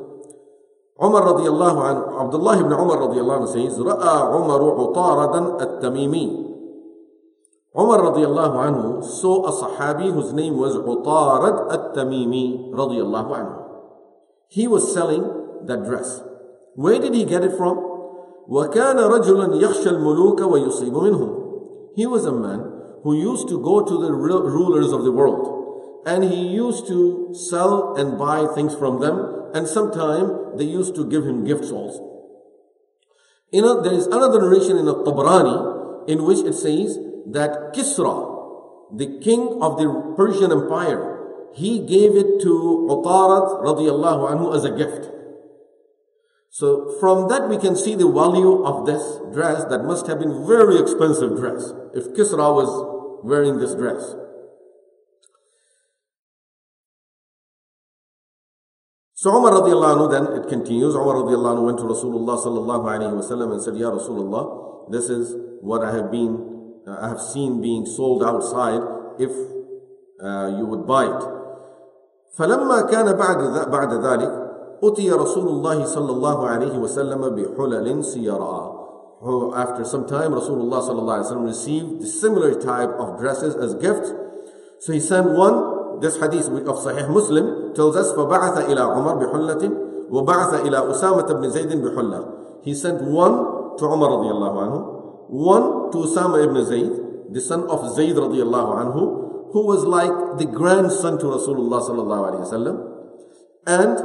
Umar 1.01 1.23
radiallahu 1.23 1.79
anhu, 1.83 2.25
Abdullah 2.25 2.59
ibn 2.59 2.71
Umar 2.71 2.97
radiallahu 3.11 3.43
anhu 3.43 3.51
says, 3.51 3.77
رأى 3.77 4.15
عمر 4.31 4.61
عطاردا 4.79 5.63
التميمي 5.63 6.44
Umar 7.77 7.99
radiallahu 7.99 8.55
anhu 8.67 9.03
saw 9.03 9.47
a 9.47 9.51
Sahabi 9.51 10.11
whose 10.11 10.33
name 10.33 10.57
was 10.57 10.75
Utarad 10.75 11.71
at-Tamimi 11.71 12.73
radiallahu 12.73 13.31
anhu. 13.31 13.57
He 14.49 14.67
was 14.67 14.93
selling 14.93 15.23
that 15.65 15.85
dress. 15.85 16.21
Where 16.75 16.99
did 16.99 17.13
he 17.13 17.23
get 17.23 17.43
it 17.43 17.55
from? 17.55 17.77
وَكَانَ 18.49 18.99
رَجُلًا 18.99 19.55
يَخْشَى 19.61 19.87
الْمُلُوكَ 19.87 20.39
وَيُصِيبُ 20.39 20.91
مِنْهُمْ 20.91 21.95
He 21.95 22.05
was 22.05 22.25
a 22.25 22.33
man 22.33 22.59
who 23.03 23.15
used 23.15 23.47
to 23.47 23.61
go 23.61 23.85
to 23.85 23.97
the 24.01 24.11
rulers 24.11 24.91
of 24.91 25.03
the 25.05 25.11
world 25.11 26.03
and 26.05 26.25
he 26.25 26.47
used 26.47 26.87
to 26.87 27.33
sell 27.33 27.95
and 27.95 28.17
buy 28.17 28.47
things 28.53 28.75
from 28.75 28.99
them 28.99 29.49
and 29.53 29.67
sometimes 29.67 30.57
they 30.57 30.65
used 30.65 30.95
to 30.95 31.09
give 31.09 31.23
him 31.25 31.45
gifts 31.45 31.71
also. 31.71 32.11
You 33.51 33.61
know, 33.61 33.81
there 33.81 33.93
is 33.93 34.07
another 34.07 34.41
narration 34.41 34.77
in 34.77 34.85
the 34.85 34.95
Tabrani 34.95 36.09
in 36.09 36.23
which 36.23 36.39
it 36.39 36.53
says 36.53 36.97
that 37.32 37.74
Kisra, 37.74 38.92
the 38.92 39.18
king 39.20 39.58
of 39.60 39.78
the 39.78 40.14
Persian 40.16 40.52
Empire, 40.52 41.16
he 41.54 41.80
gave 41.80 42.14
it 42.14 42.40
to 42.42 42.86
Utarat 42.90 43.64
radiallahu 43.64 44.30
anhu 44.30 44.54
as 44.54 44.64
a 44.64 44.70
gift. 44.70 45.10
So 46.50 46.96
from 47.00 47.28
that 47.28 47.48
we 47.48 47.58
can 47.58 47.76
see 47.76 47.94
the 47.94 48.08
value 48.08 48.64
of 48.64 48.86
this 48.86 49.02
dress 49.32 49.64
that 49.64 49.84
must 49.84 50.06
have 50.06 50.18
been 50.18 50.46
very 50.46 50.78
expensive 50.78 51.36
dress 51.36 51.72
if 51.94 52.14
Kisra 52.14 52.54
was 52.54 52.70
wearing 53.24 53.58
this 53.58 53.74
dress. 53.74 54.14
So 59.14 59.36
Umar 59.36 59.52
radiallahu 59.52 59.96
anhu 59.96 60.10
then 60.12 60.42
it 60.42 60.48
continues. 60.48 60.94
Umar 60.94 61.16
radiallahu 61.16 61.56
anhu 61.56 61.66
went 61.66 61.78
to 61.78 61.84
Rasulullah 61.84 62.38
sallallahu 62.38 62.84
alayhi 62.84 63.16
wasallam 63.16 63.52
and 63.52 63.62
said, 63.62 63.76
Ya 63.76 63.90
Rasulullah, 63.90 64.90
this 64.90 65.10
is 65.10 65.34
what 65.60 65.82
I 65.82 65.92
have 65.96 66.10
been 66.12 66.55
I 66.87 67.09
have 67.09 67.21
seen 67.21 67.61
being 67.61 67.85
sold 67.85 68.23
outside 68.23 68.81
if 69.19 69.31
uh, 70.21 70.57
you 70.57 70.65
would 70.65 70.87
buy 70.87 71.05
it. 71.05 71.23
فلما 72.37 72.81
كان 72.81 73.13
بعد 73.13 73.69
بعد 73.71 73.93
ذلك 73.93 74.31
أتي 74.83 75.11
رسول 75.11 75.47
الله 75.47 75.85
صلى 75.85 76.11
الله 76.11 76.47
عليه 76.47 76.79
وسلم 76.79 77.29
بحلل 77.29 78.05
سيراء 78.05 78.81
After 79.53 79.85
some 79.85 80.07
time, 80.07 80.33
Rasulullah 80.33 80.81
صلى 80.81 80.99
الله 80.99 81.13
عليه 81.13 81.25
وسلم 81.25 81.45
received 81.45 82.01
the 82.01 82.07
similar 82.07 82.59
type 82.59 82.89
of 82.97 83.19
dresses 83.19 83.53
as 83.55 83.75
gifts. 83.75 84.11
So 84.79 84.93
he 84.93 84.99
sent 84.99 85.29
one, 85.29 85.99
this 85.99 86.17
hadith 86.17 86.47
of 86.47 86.77
Sahih 86.81 87.07
Muslim 87.07 87.75
tells 87.75 87.95
us, 87.95 88.11
فبعث 88.13 88.65
إلى 88.65 88.81
عمر 88.81 89.15
بحلة 89.15 89.71
وبعث 90.09 90.65
إلى 90.65 90.91
أسامة 90.91 91.33
بن 91.33 91.49
زيد 91.49 91.69
بحلة. 91.69 92.25
He 92.63 92.73
sent 92.73 93.03
one 93.03 93.77
to 93.77 93.85
Umar 93.85 94.09
رضي 94.09 94.31
الله 94.31 94.61
عنه 94.61 94.94
one 95.31 95.91
to 95.91 95.97
Usama 95.97 96.43
ibn 96.43 96.63
Zayd, 96.65 97.33
the 97.33 97.41
son 97.41 97.63
of 97.69 97.95
Zayd 97.95 98.15
radiallahu 98.15 98.71
anhu, 98.83 99.51
who 99.53 99.65
was 99.65 99.83
like 99.83 100.37
the 100.37 100.45
grandson 100.45 101.17
to 101.19 101.25
Rasulullah 101.25 101.79
sallallahu 101.81 102.23
alayhi 102.29 102.43
wasallam. 102.47 102.75
And 103.67 103.97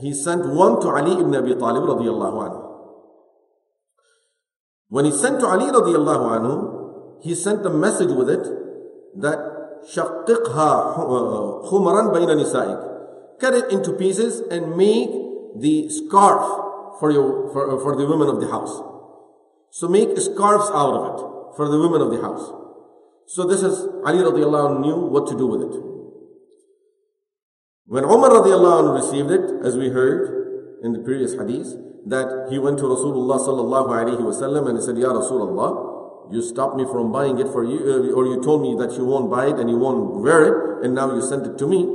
he 0.00 0.12
sent 0.12 0.46
one 0.46 0.80
to 0.80 0.88
Ali 0.88 1.20
ibn 1.20 1.34
Abi 1.34 1.54
Talib 1.54 1.84
radiallahu 1.84 2.36
anhu. 2.46 2.60
When 4.88 5.04
he 5.06 5.10
sent 5.10 5.40
to 5.40 5.46
Ali 5.46 5.66
radiallahu 5.66 6.24
anhu, 6.38 7.22
he 7.22 7.34
sent 7.34 7.66
a 7.66 7.70
message 7.70 8.10
with 8.10 8.30
it 8.30 8.46
that 9.16 9.50
شققها 9.84 10.94
خمرا 11.66 12.12
بين 12.12 12.30
نسائك. 12.40 12.80
Cut 13.40 13.54
it 13.54 13.70
into 13.72 13.92
pieces 13.92 14.40
and 14.50 14.76
make 14.76 15.10
the 15.56 15.88
scarf 15.90 16.98
for, 16.98 17.10
your, 17.10 17.52
for, 17.52 17.80
for 17.80 17.96
the 17.96 18.06
women 18.06 18.28
of 18.28 18.40
the 18.40 18.48
house. 18.48 18.80
so 19.71 19.87
make 19.87 20.17
scarves 20.17 20.69
out 20.73 20.93
of 20.93 21.03
it 21.13 21.55
for 21.55 21.69
the 21.69 21.79
women 21.79 22.01
of 22.01 22.11
the 22.11 22.21
house. 22.21 22.51
So 23.27 23.45
this 23.45 23.61
is 23.61 23.85
Ali 24.05 24.19
radiallahu 24.25 24.69
anhu 24.69 24.81
knew 24.81 24.97
what 25.05 25.27
to 25.27 25.37
do 25.37 25.45
with 25.45 25.61
it. 25.61 25.75
When 27.85 28.03
Umar 28.03 28.29
radiallahu 28.31 28.77
anhu 28.81 28.93
received 28.97 29.29
it, 29.29 29.65
as 29.65 29.77
we 29.77 29.89
heard 29.89 30.81
in 30.83 30.93
the 30.93 30.99
previous 30.99 31.33
hadith, 31.33 31.77
that 32.07 32.47
he 32.49 32.57
went 32.57 32.79
to 32.79 32.85
Rasulullah 32.85 33.37
sallallahu 33.37 33.89
alayhi 33.93 34.25
wasallam 34.25 34.69
and 34.69 34.77
he 34.77 34.83
said, 34.83 34.97
Ya 34.97 35.13
Rasulullah, 35.13 36.33
you 36.33 36.41
stopped 36.41 36.77
me 36.77 36.85
from 36.85 37.11
buying 37.11 37.37
it 37.39 37.47
for 37.47 37.63
you, 37.63 37.77
uh, 37.85 38.17
or 38.17 38.25
you 38.25 38.41
told 38.41 38.61
me 38.61 38.73
that 38.77 38.97
you 38.97 39.05
won't 39.05 39.29
buy 39.29 39.47
it 39.47 39.57
and 39.59 39.69
you 39.69 39.77
won't 39.77 40.21
wear 40.21 40.45
it, 40.45 40.85
and 40.85 40.95
now 40.95 41.13
you 41.13 41.21
sent 41.21 41.45
it 41.45 41.57
to 41.57 41.67
me. 41.67 41.85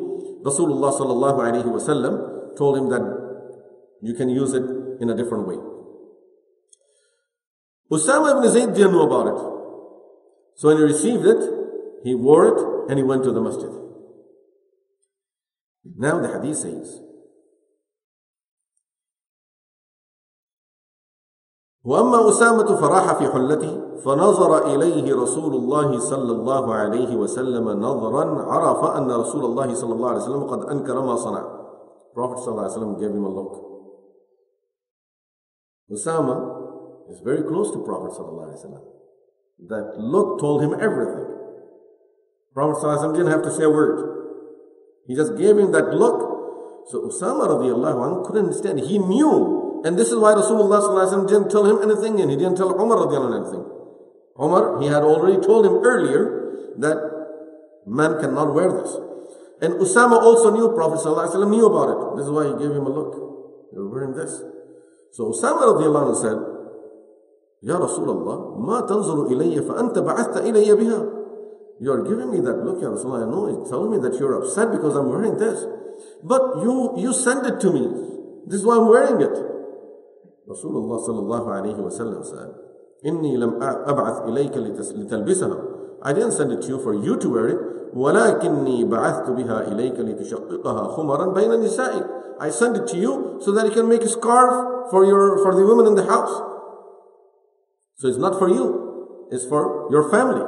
Rasulullah 0.43 0.95
sallallahu 0.95 1.39
alayhi 1.43 1.67
wasallam 1.67 2.57
told 2.57 2.79
him 2.79 2.91
that 2.91 3.03
you 4.03 4.15
can 4.15 4.29
use 4.29 4.53
it 4.53 4.63
in 5.01 5.11
a 5.11 5.17
different 5.17 5.49
way. 5.49 5.59
Usama 7.91 8.39
ibn 8.39 8.51
Zayd 8.51 8.75
didn't 8.75 8.93
know 8.93 9.07
about 9.07 9.27
it. 9.29 9.39
So 10.57 10.69
when 10.69 10.79
he 10.79 10.83
received 10.85 11.27
it, 11.27 11.43
he 12.05 12.15
wore 12.15 12.49
it 12.49 12.91
and 12.91 12.99
he 12.99 13.05
went 13.05 13.25
to 13.25 13.33
the 13.33 13.41
masjid. 13.41 13.71
Now 15.97 16.21
the 16.21 16.29
hadith 16.29 16.59
says, 16.59 17.01
وأما 21.85 22.29
أسامة 22.29 22.77
فراح 22.81 23.19
في 23.19 23.29
حلته 23.29 24.01
فنظر 24.01 24.67
إليه 24.75 25.15
رسول 25.15 25.55
الله 25.55 25.99
صلى 25.99 26.33
الله 26.33 26.75
عليه 26.75 27.17
وسلم 27.17 27.69
نظرا 27.69 28.25
عرف 28.43 28.97
أن 28.97 29.11
رسول 29.11 29.45
الله 29.45 29.75
صلى 29.75 29.93
الله 29.93 30.09
عليه 30.11 30.23
وسلم 30.23 30.45
قد 30.45 30.65
أنكر 30.65 31.01
ما 31.01 31.17
صنع. 31.17 31.45
Prophet 32.15 32.39
صلى 32.39 32.49
الله 32.49 32.63
عليه 32.63 32.73
وسلم 32.73 32.97
gave 32.99 33.11
him 33.11 33.25
a 33.25 33.29
look. 33.29 33.53
Usama 35.91 36.54
is 37.11 37.21
very 37.21 37.43
close 37.43 37.71
to 37.73 37.79
Prophet 37.85 38.17
That 39.69 39.99
look 39.99 40.41
told 40.41 40.63
him 40.63 40.75
everything. 40.75 41.27
Prophet 42.55 43.13
didn't 43.13 43.33
have 43.33 43.43
to 43.43 43.51
say 43.51 43.65
a 43.65 43.71
word. 43.71 44.15
He 45.07 45.15
just 45.15 45.37
gave 45.37 45.59
him 45.59 45.73
that 45.73 45.93
look. 45.93 46.87
So 46.89 47.03
Usama 47.09 47.49
radiallahu 47.49 47.99
anhu 47.99 48.27
couldn't 48.27 48.47
understand. 48.47 48.81
He 48.81 48.99
knew. 48.99 49.83
And 49.85 49.99
this 49.99 50.09
is 50.09 50.17
why 50.17 50.33
Rasulullah 50.33 51.29
didn't 51.29 51.51
tell 51.51 51.67
him 51.67 51.83
anything 51.83 52.21
and 52.21 52.31
he 52.31 52.37
didn't 52.37 52.57
tell 52.57 52.73
Umar 52.73 52.99
radiallahu 53.05 53.33
anhu 53.33 53.43
anything. 53.43 53.65
Umar, 54.41 54.81
he 54.81 54.89
had 54.89 55.03
already 55.03 55.41
told 55.45 55.67
him 55.67 55.85
earlier 55.85 56.75
that 56.79 56.99
man 57.87 58.19
cannot 58.21 58.55
wear 58.55 58.73
this. 58.73 58.97
And 59.61 59.75
Usama 59.75 60.21
also 60.21 60.51
knew 60.55 60.75
Prophet 60.75 61.05
knew 61.49 61.67
about 61.67 61.89
it. 61.91 62.17
This 62.17 62.27
is 62.27 62.33
why 62.33 62.47
he 62.47 62.53
gave 62.53 62.73
him 62.73 62.87
a 62.87 62.91
look. 62.91 63.15
You're 63.73 63.89
wearing 63.89 64.15
this. 64.15 64.43
So 65.13 65.31
Usama 65.31 65.75
radiallahu 65.75 66.15
anhu 66.15 66.23
said, 66.23 66.54
Ya 67.64 67.76
Rasulullah, 67.76 68.56
ma 68.58 68.82
tanzuru 68.88 69.28
ilayya 69.32 69.66
fa 69.68 69.84
anta 69.84 70.02
ba'athta 70.02 70.42
ilayya 70.48 70.76
biha. 70.80 71.00
You 71.82 71.92
are 71.92 72.04
giving 72.04 72.32
me 72.32 72.40
that 72.40 72.64
look, 72.64 72.82
Ya 72.82 72.90
Rasulullah. 72.90 73.28
I 73.28 73.30
know 73.30 73.48
it's 73.48 73.70
telling 73.70 73.92
me 73.92 74.00
that 74.00 74.18
you're 74.20 74.40
upset 74.40 74.72
because 74.72 74.96
I'm 74.96 75.10
wearing 75.10 75.38
this. 75.38 75.66
But 76.24 76.64
you, 76.64 76.96
you 76.98 77.14
sent 77.14 77.46
it 77.46 77.60
to 77.60 77.72
me. 77.72 77.84
This 78.48 78.62
is 78.62 78.66
why 78.66 78.78
I'm 78.78 78.88
wearing 78.88 79.20
it. 79.22 79.36
Rasulullah 80.48 80.98
sallallahu 81.04 81.48
alayhi 81.52 81.78
wa 81.78 81.92
sallam 81.92 82.26
said, 82.26 82.50
إني 83.06 83.38
لم 83.38 83.64
أبعث 83.64 84.22
إليك 84.28 84.58
لتلبسها 84.58 85.58
I 86.02 86.14
didn't 86.14 86.32
send 86.32 86.52
it 86.52 86.62
to 86.64 86.68
you 86.68 86.80
for 86.80 86.94
you 86.94 87.16
to 87.18 87.30
wear 87.30 87.48
it 87.48 87.60
ولكني 87.96 88.84
بعثت 88.86 89.30
بها 89.30 89.68
إليك 89.72 90.00
لتشققها 90.00 90.84
خمرا 90.88 91.26
بين 91.26 91.62
نسائك 91.62 92.06
I 92.40 92.50
sent 92.50 92.78
it 92.78 92.88
to 92.88 92.98
you 92.98 93.40
so 93.42 93.52
that 93.52 93.66
you 93.66 93.72
can 93.72 93.88
make 93.88 94.02
a 94.04 94.10
scarf 94.10 94.90
for 94.92 95.06
your 95.06 95.38
for 95.44 95.56
the 95.56 95.66
women 95.66 95.88
in 95.88 95.96
the 95.96 96.06
house 96.06 96.42
so 97.97 98.09
it's 98.09 98.19
not 98.19 98.39
for 98.39 98.49
you 98.49 98.85
it's 99.31 99.47
for 99.47 99.89
your 99.91 100.11
family. 100.11 100.47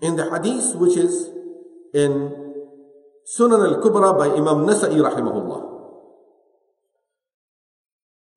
In 0.00 0.16
the 0.16 0.30
hadith 0.30 0.76
which 0.76 0.96
is 0.96 1.30
in 1.94 2.30
Sunan 3.26 3.60
al-Kubra 3.60 4.16
by 4.16 4.28
Imam 4.28 4.64
Nasa'i 4.64 4.96
rahimahullah. 4.96 5.60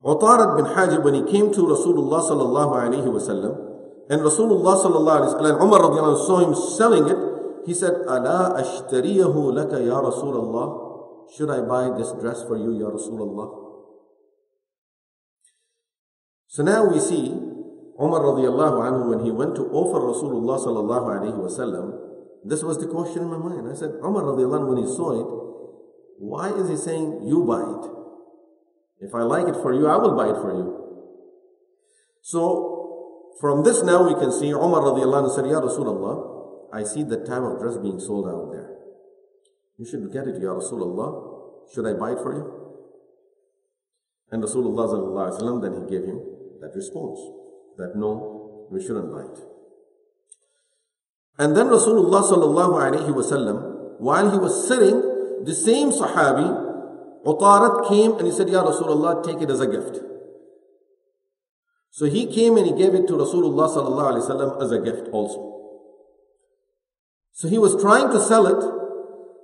Utarat 0.04 0.56
bin 0.56 0.66
Hajib 0.66 1.04
when 1.04 1.14
he 1.14 1.22
came 1.30 1.52
to 1.54 1.60
Rasulullah 1.62 2.20
sallallahu 2.26 2.74
alayhi 2.74 3.06
wasallam 3.06 3.54
and 4.10 4.20
Rasulullah 4.20 4.74
sallallahu 4.82 5.18
alayhi 5.22 5.32
wasallam 5.38 5.62
Umar 5.62 5.80
radiallahu 5.80 6.26
saw 6.26 6.42
him 6.42 6.54
selling 6.58 7.06
it 7.06 7.18
he 7.66 7.72
said 7.72 8.02
ala 8.10 8.58
ashtariyahu 8.58 9.54
laka 9.54 9.78
ya 9.78 10.02
Rasulullah 10.02 11.30
should 11.36 11.50
I 11.54 11.62
buy 11.62 11.96
this 11.96 12.10
dress 12.18 12.42
for 12.42 12.58
you 12.58 12.74
ya 12.82 12.90
Rasulullah 12.90 13.61
so 16.52 16.62
now 16.62 16.84
we 16.84 17.00
see 17.00 17.32
Umar 17.96 18.20
radiallahu 18.20 18.76
anhu, 18.84 19.08
when 19.08 19.20
he 19.24 19.30
went 19.30 19.56
to 19.56 19.62
offer 19.72 20.00
Rasulullah 20.04 20.60
sallallahu 20.60 21.08
alayhi 21.16 21.38
wasallam, 21.40 21.96
this 22.44 22.62
was 22.62 22.76
the 22.76 22.88
question 22.88 23.22
in 23.22 23.30
my 23.30 23.38
mind. 23.38 23.64
I 23.70 23.72
said, 23.72 23.96
Umar 24.04 24.20
radiallahu 24.24 24.60
anhu, 24.60 24.68
when 24.76 24.84
he 24.84 24.88
saw 24.92 25.16
it, 25.16 25.28
why 26.18 26.52
is 26.52 26.68
he 26.68 26.76
saying, 26.76 27.24
you 27.24 27.44
buy 27.44 27.64
it? 27.64 29.08
If 29.08 29.14
I 29.14 29.22
like 29.22 29.48
it 29.48 29.56
for 29.62 29.72
you, 29.72 29.88
I 29.88 29.96
will 29.96 30.12
buy 30.14 30.28
it 30.28 30.36
for 30.44 30.52
you. 30.52 30.66
So, 32.20 33.32
from 33.40 33.64
this 33.64 33.82
now 33.82 34.04
we 34.06 34.12
can 34.20 34.30
see 34.30 34.52
Umar 34.52 34.82
radiallahu 34.82 35.24
anhu 35.24 35.34
said, 35.34 35.46
Ya 35.46 35.56
Rasulullah, 35.56 36.68
I 36.70 36.84
see 36.84 37.02
the 37.02 37.24
type 37.24 37.40
of 37.40 37.60
dress 37.60 37.78
being 37.78 37.98
sold 37.98 38.28
out 38.28 38.52
there. 38.52 38.76
You 39.78 39.86
should 39.86 40.12
get 40.12 40.28
it, 40.28 40.36
Ya 40.36 40.52
Rasulullah. 40.52 41.72
Should 41.72 41.86
I 41.86 41.94
buy 41.94 42.12
it 42.12 42.20
for 42.20 42.36
you? 42.36 42.44
And 44.32 44.42
Rasulullah 44.42 45.62
then 45.62 45.80
he 45.80 45.88
gave 45.88 46.04
him 46.04 46.20
that 46.62 46.74
response 46.76 47.18
that 47.76 47.96
no, 47.96 48.66
we 48.70 48.80
shouldn't 48.80 49.12
bite. 49.12 49.38
And 51.38 51.56
then 51.56 51.66
Rasulullah 51.66 52.22
sallallahu 52.22 52.74
alayhi 52.86 53.12
wasallam, 53.12 53.98
while 53.98 54.30
he 54.30 54.38
was 54.38 54.68
sitting, 54.68 55.00
the 55.44 55.54
same 55.54 55.90
Sahabi, 55.90 56.46
Utarat 57.26 57.88
came 57.88 58.12
and 58.12 58.26
he 58.26 58.32
said, 58.32 58.48
Ya 58.48 58.64
Rasulullah, 58.64 59.24
take 59.24 59.42
it 59.42 59.50
as 59.50 59.60
a 59.60 59.66
gift. 59.66 59.98
So 61.90 62.06
he 62.06 62.32
came 62.32 62.56
and 62.56 62.66
he 62.66 62.72
gave 62.72 62.94
it 62.94 63.06
to 63.08 63.14
Rasulullah 63.14 63.68
sallallahu 63.68 64.12
alayhi 64.12 64.28
wasallam 64.28 64.62
as 64.62 64.70
a 64.70 64.80
gift 64.80 65.08
also. 65.12 65.48
So 67.32 67.48
he 67.48 67.58
was 67.58 67.80
trying 67.82 68.10
to 68.10 68.20
sell 68.20 68.46
it 68.46 68.81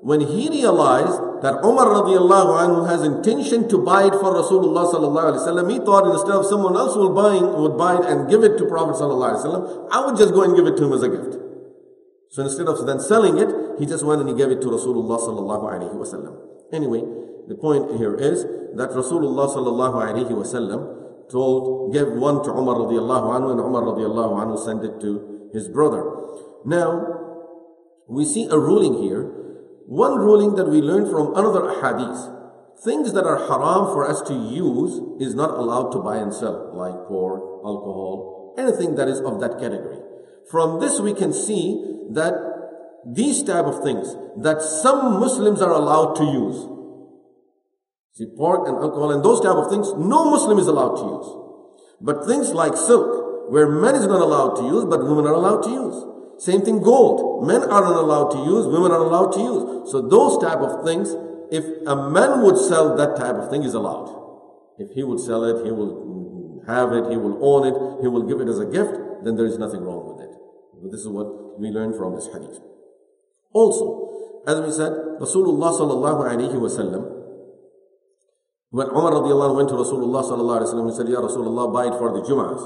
when 0.00 0.20
he 0.20 0.48
realized 0.48 1.42
that 1.42 1.58
Umar 1.64 1.86
radiallahu 1.86 2.50
anhu 2.54 2.88
has 2.88 3.02
intention 3.02 3.68
to 3.68 3.78
buy 3.78 4.06
it 4.06 4.14
for 4.14 4.30
Rasulullah 4.30 4.86
sallallahu 4.86 5.34
alaihi 5.34 5.42
wasallam, 5.42 5.70
he 5.70 5.78
thought 5.78 6.06
instead 6.06 6.34
of 6.34 6.46
someone 6.46 6.76
else 6.76 6.94
will 6.96 7.10
would 7.10 7.76
buy 7.76 7.98
it 7.98 8.04
and 8.06 8.30
give 8.30 8.44
it 8.44 8.58
to 8.58 8.66
Prophet 8.66 8.94
sallallahu 8.94 9.34
alaihi 9.34 9.42
wasallam, 9.42 9.88
I 9.90 10.06
would 10.06 10.16
just 10.16 10.34
go 10.34 10.42
and 10.42 10.54
give 10.54 10.66
it 10.66 10.76
to 10.76 10.84
him 10.84 10.92
as 10.92 11.02
a 11.02 11.08
gift. 11.08 11.36
So 12.30 12.42
instead 12.42 12.68
of 12.68 12.86
then 12.86 13.00
selling 13.00 13.38
it, 13.38 13.50
he 13.80 13.86
just 13.86 14.04
went 14.04 14.20
and 14.20 14.28
he 14.30 14.36
gave 14.36 14.50
it 14.50 14.60
to 14.62 14.68
Rasulullah 14.68 15.18
sallallahu 15.18 15.66
alaihi 15.66 15.94
wasallam. 15.94 16.36
Anyway, 16.72 17.02
the 17.48 17.56
point 17.56 17.98
here 17.98 18.14
is 18.14 18.44
that 18.76 18.90
Rasulullah 18.90 19.50
sallallahu 19.50 19.98
alaihi 19.98 20.30
wasallam 20.30 21.30
told, 21.30 21.92
gave 21.92 22.06
one 22.08 22.44
to 22.44 22.50
Umar 22.50 22.76
radiallahu 22.76 23.34
anhu, 23.34 23.50
and 23.50 23.60
Umar 23.60 23.82
radiallahu 23.82 24.46
anhu 24.46 24.62
sent 24.62 24.84
it 24.84 25.00
to 25.00 25.50
his 25.52 25.68
brother. 25.68 26.04
Now, 26.64 27.18
we 28.06 28.24
see 28.24 28.46
a 28.50 28.58
ruling 28.58 29.02
here 29.02 29.37
one 29.88 30.18
ruling 30.18 30.54
that 30.56 30.68
we 30.68 30.82
learn 30.82 31.08
from 31.10 31.34
another 31.34 31.80
hadith 31.80 32.20
things 32.84 33.12
that 33.12 33.24
are 33.24 33.38
haram 33.48 33.90
for 33.90 34.06
us 34.06 34.20
to 34.28 34.34
use 34.34 35.00
is 35.18 35.34
not 35.34 35.50
allowed 35.50 35.90
to 35.90 35.98
buy 35.98 36.16
and 36.18 36.32
sell, 36.32 36.70
like 36.76 37.08
pork, 37.08 37.40
alcohol, 37.64 38.54
anything 38.58 38.94
that 38.94 39.08
is 39.08 39.18
of 39.20 39.40
that 39.40 39.58
category. 39.58 39.98
From 40.50 40.78
this 40.78 41.00
we 41.00 41.14
can 41.14 41.32
see 41.32 42.04
that 42.10 42.34
these 43.06 43.42
type 43.42 43.64
of 43.64 43.82
things 43.82 44.14
that 44.36 44.60
some 44.60 45.18
Muslims 45.18 45.62
are 45.62 45.72
allowed 45.72 46.14
to 46.16 46.24
use. 46.24 46.68
See, 48.12 48.26
pork 48.36 48.68
and 48.68 48.76
alcohol 48.76 49.10
and 49.10 49.24
those 49.24 49.40
type 49.40 49.56
of 49.56 49.70
things, 49.70 49.88
no 49.96 50.30
Muslim 50.30 50.58
is 50.58 50.66
allowed 50.66 50.96
to 50.96 51.06
use. 51.16 51.28
But 52.00 52.26
things 52.26 52.52
like 52.52 52.76
silk, 52.76 53.50
where 53.50 53.68
men 53.68 53.94
is 53.94 54.06
not 54.06 54.20
allowed 54.20 54.54
to 54.56 54.64
use, 54.64 54.84
but 54.84 55.02
women 55.02 55.26
are 55.26 55.34
allowed 55.34 55.62
to 55.62 55.70
use. 55.70 56.17
Same 56.38 56.62
thing 56.62 56.80
gold. 56.80 57.46
Men 57.46 57.62
are 57.62 57.82
not 57.82 57.96
allowed 57.96 58.30
to 58.30 58.38
use, 58.38 58.66
women 58.66 58.92
aren't 58.92 59.10
allowed 59.10 59.32
to 59.32 59.40
use. 59.40 59.90
So 59.90 60.06
those 60.06 60.38
type 60.38 60.58
of 60.58 60.84
things, 60.86 61.10
if 61.50 61.64
a 61.86 61.96
man 62.10 62.42
would 62.42 62.56
sell 62.56 62.96
that 62.96 63.16
type 63.16 63.34
of 63.34 63.50
thing 63.50 63.64
is 63.64 63.74
allowed. 63.74 64.14
If 64.78 64.90
he 64.92 65.02
would 65.02 65.18
sell 65.18 65.42
it, 65.42 65.64
he 65.66 65.72
will 65.72 66.62
have 66.68 66.92
it, 66.92 67.10
he 67.10 67.16
will 67.16 67.42
own 67.42 67.66
it, 67.66 67.74
he 68.02 68.08
will 68.08 68.22
give 68.22 68.40
it 68.40 68.48
as 68.48 68.60
a 68.60 68.66
gift, 68.66 68.94
then 69.24 69.34
there 69.34 69.46
is 69.46 69.58
nothing 69.58 69.82
wrong 69.82 70.14
with 70.14 70.22
it. 70.22 70.30
But 70.80 70.92
this 70.92 71.00
is 71.00 71.08
what 71.08 71.58
we 71.58 71.70
learn 71.70 71.92
from 71.92 72.14
this 72.14 72.26
hadith. 72.26 72.60
Also, 73.52 74.42
as 74.46 74.60
we 74.60 74.70
said, 74.70 74.92
Rasulullah 75.18 75.74
sallallahu 75.74 76.22
alayhi 76.22 76.54
wasallam, 76.54 77.18
when 78.70 78.86
Umar 78.88 79.12
radiallahu 79.12 79.56
went 79.56 79.68
to 79.70 79.74
Rasulullah 79.74 80.22
sallallahu 80.22 80.62
alayhi 80.62 80.70
wasallam, 80.70 80.90
he 80.90 80.96
said, 80.96 81.08
Ya 81.08 81.18
Rasulullah, 81.18 81.72
buy 81.72 81.86
it 81.88 81.98
for 81.98 82.12
the 82.12 82.22
Jum'ahs. 82.22 82.62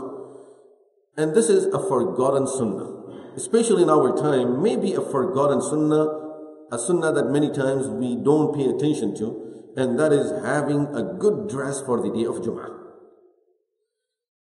And 1.16 1.34
this 1.34 1.48
is 1.48 1.72
a 1.72 1.78
forgotten 1.78 2.46
sunnah 2.46 3.02
especially 3.36 3.82
in 3.82 3.90
our 3.90 4.16
time, 4.16 4.62
may 4.62 4.76
be 4.76 4.94
a 4.94 5.00
forgotten 5.00 5.60
sunnah, 5.60 6.06
a 6.70 6.78
sunnah 6.78 7.12
that 7.12 7.30
many 7.30 7.50
times 7.50 7.88
we 7.88 8.16
don't 8.16 8.54
pay 8.54 8.66
attention 8.66 9.14
to, 9.16 9.72
and 9.76 9.98
that 9.98 10.12
is 10.12 10.30
having 10.44 10.86
a 10.94 11.02
good 11.18 11.48
dress 11.48 11.80
for 11.82 12.00
the 12.00 12.10
day 12.12 12.24
of 12.24 12.36
Jum'ah. 12.36 12.68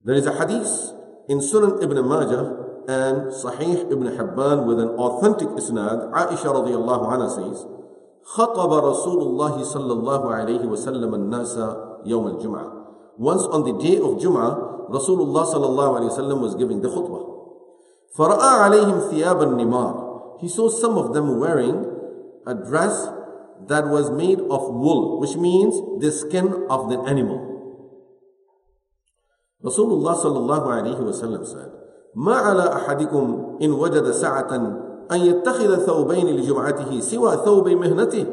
There 0.03 0.15
is 0.15 0.25
a 0.25 0.33
hadith 0.33 0.93
in 1.27 1.39
Sunan 1.39 1.83
ibn 1.83 1.97
Majah 2.07 2.69
and 2.87 3.29
Sahih 3.29 3.91
ibn 3.91 4.07
Hibban 4.07 4.65
with 4.65 4.79
an 4.79 4.89
authentic 4.97 5.49
isnad, 5.49 6.11
Aisha 6.11 6.49
radiallahu 6.49 7.05
anha 7.05 7.29
says, 7.29 7.65
خطب 8.35 8.71
رسول 8.71 9.21
الله 9.21 9.63
صلى 9.63 9.93
الله 9.93 10.33
عليه 10.33 10.65
وسلم 10.65 11.13
الناس 11.15 11.57
يوم 12.05 12.27
الجمعة. 12.27 12.73
Once 13.17 13.43
on 13.43 13.63
the 13.63 13.73
day 13.81 13.97
of 13.97 14.17
Jum'ah, 14.21 14.89
Rasulullah 14.89 15.45
صلى 15.45 15.65
الله 15.65 15.99
عليه 15.99 16.09
وسلم 16.11 16.41
was 16.41 16.55
giving 16.55 16.81
the 16.81 16.89
khutbah. 16.89 17.38
فَرَأَى 18.16 18.52
عَلَيْهِمْ 18.62 19.10
ثِيَابَ 19.10 19.42
النِّمَارِ 19.42 20.40
He 20.40 20.48
saw 20.48 20.68
some 20.68 20.96
of 20.96 21.14
them 21.14 21.40
wearing 21.40 21.84
a 22.46 22.54
dress 22.54 23.08
that 23.66 23.86
was 23.88 24.10
made 24.10 24.40
of 24.40 24.62
wool, 24.70 25.20
which 25.20 25.36
means 25.36 25.74
the 26.00 26.12
skin 26.12 26.66
of 26.68 26.90
the 26.90 26.98
animal. 27.08 27.54
Rasulullah 29.64 30.14
sallallahu 30.14 30.66
alayhi 30.68 31.00
wa 31.00 31.12
sallam 31.12 31.46
said, 31.46 31.72
ما 32.14 32.34
على 32.34 32.62
أحدكم 32.62 33.58
إن 33.62 33.72
وجد 33.72 34.10
سعة 34.10 34.54
أن 35.12 35.20
يتخذ 35.20 35.76
ثوبين 35.86 36.26
لجمعته 36.26 37.00
سوى 37.00 37.36
ثوب 37.36 37.68
مهنته 37.68 38.26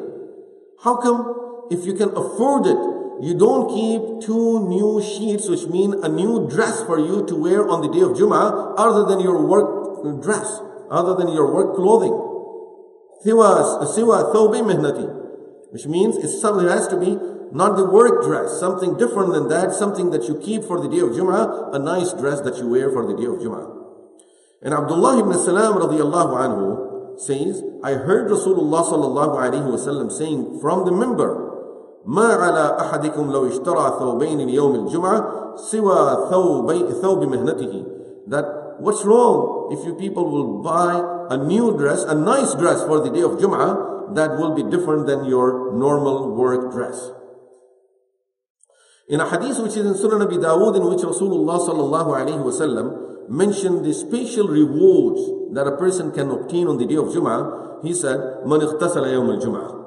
How 0.83 0.97
come 0.97 1.67
if 1.71 1.85
you 1.85 1.93
can 1.93 2.09
afford 2.09 2.67
it, 2.67 2.77
you 3.20 3.38
don't 3.38 3.68
keep 3.68 4.26
two 4.26 4.68
new 4.68 5.00
sheets, 5.02 5.48
which 5.48 5.66
mean 5.66 5.94
a 6.02 6.08
new 6.08 6.48
dress 6.48 6.82
for 6.82 6.98
you 6.98 7.26
to 7.26 7.34
wear 7.34 7.68
on 7.68 7.80
the 7.80 7.88
day 7.88 8.00
of 8.00 8.12
Jummah, 8.12 8.74
other 8.76 9.04
than 9.04 9.20
your 9.20 9.46
work 9.46 10.22
dress, 10.22 10.60
other 10.90 11.14
than 11.14 11.32
your 11.32 11.52
work 11.52 11.74
clothing. 11.74 12.12
Siwa 13.24 13.86
Siwa 13.88 15.22
which 15.72 15.86
means 15.86 16.16
it's 16.16 16.40
something 16.40 16.68
has 16.68 16.88
to 16.88 16.96
be 16.96 17.18
not 17.52 17.76
the 17.76 17.84
work 17.84 18.22
dress, 18.24 18.58
something 18.58 18.96
different 18.96 19.32
than 19.32 19.48
that, 19.48 19.72
something 19.72 20.10
that 20.10 20.28
you 20.28 20.38
keep 20.40 20.64
for 20.64 20.80
the 20.80 20.88
day 20.88 21.00
of 21.00 21.10
Jummah, 21.10 21.74
a 21.74 21.78
nice 21.78 22.12
dress 22.12 22.40
that 22.42 22.56
you 22.58 22.68
wear 22.68 22.90
for 22.90 23.06
the 23.06 23.16
day 23.16 23.26
of 23.26 23.38
Jummah. 23.38 23.76
And 24.62 24.74
Abdullah 24.74 25.20
ibn 25.20 25.32
Salam 25.38 25.74
radiallahu 25.74 26.32
anhu 26.36 27.20
says, 27.20 27.62
I 27.82 27.92
heard 27.94 28.30
Rasulullah 28.30 28.84
sallallahu 28.84 29.36
alayhi 29.36 29.68
wasallam 29.68 30.10
saying 30.10 30.60
from 30.60 30.84
the 30.84 30.90
minbar, 30.90 31.45
ما 32.05 32.25
على 32.33 32.77
أحدكم 32.79 33.31
لو 33.31 33.47
اشترى 33.47 33.95
ثوبين 33.99 34.37
ليوم 34.37 34.75
الجمعة 34.75 35.31
سوى 35.55 36.17
ثوب 36.29 36.71
ثوب 37.01 37.23
مهنته 37.23 37.85
that 38.27 38.45
what's 38.79 39.03
wrong 39.05 39.69
if 39.71 39.85
you 39.85 39.93
people 39.93 40.25
will 40.29 40.61
buy 40.63 40.97
a 41.29 41.37
new 41.37 41.77
dress 41.77 42.03
a 42.03 42.15
nice 42.15 42.53
dress 42.55 42.81
for 42.83 42.99
the 43.01 43.09
day 43.09 43.21
of 43.21 43.31
Jum'ah 43.37 44.15
that 44.15 44.37
will 44.37 44.53
be 44.55 44.63
different 44.63 45.05
than 45.05 45.25
your 45.25 45.73
normal 45.73 46.33
work 46.35 46.71
dress 46.71 47.11
in 49.07 49.19
a 49.19 49.29
hadith 49.29 49.59
which 49.59 49.77
is 49.77 49.85
in 49.85 49.93
Sunan 49.93 50.25
Abi 50.25 50.37
Dawood 50.37 50.75
in 50.77 50.85
which 50.89 51.01
Rasulullah 51.01 51.59
sallallahu 51.61 52.17
alayhi 52.17 52.41
wasallam 52.41 53.29
mentioned 53.29 53.85
the 53.85 53.93
special 53.93 54.47
rewards 54.47 55.21
that 55.53 55.67
a 55.67 55.77
person 55.77 56.11
can 56.11 56.31
obtain 56.31 56.67
on 56.67 56.77
the 56.77 56.85
day 56.85 56.95
of 56.95 57.05
Jum'ah 57.13 57.83
he 57.83 57.93
said 57.93 58.43
من 58.45 58.61
اغتسل 58.61 59.05
يوم 59.05 59.29
الجمعة 59.29 59.81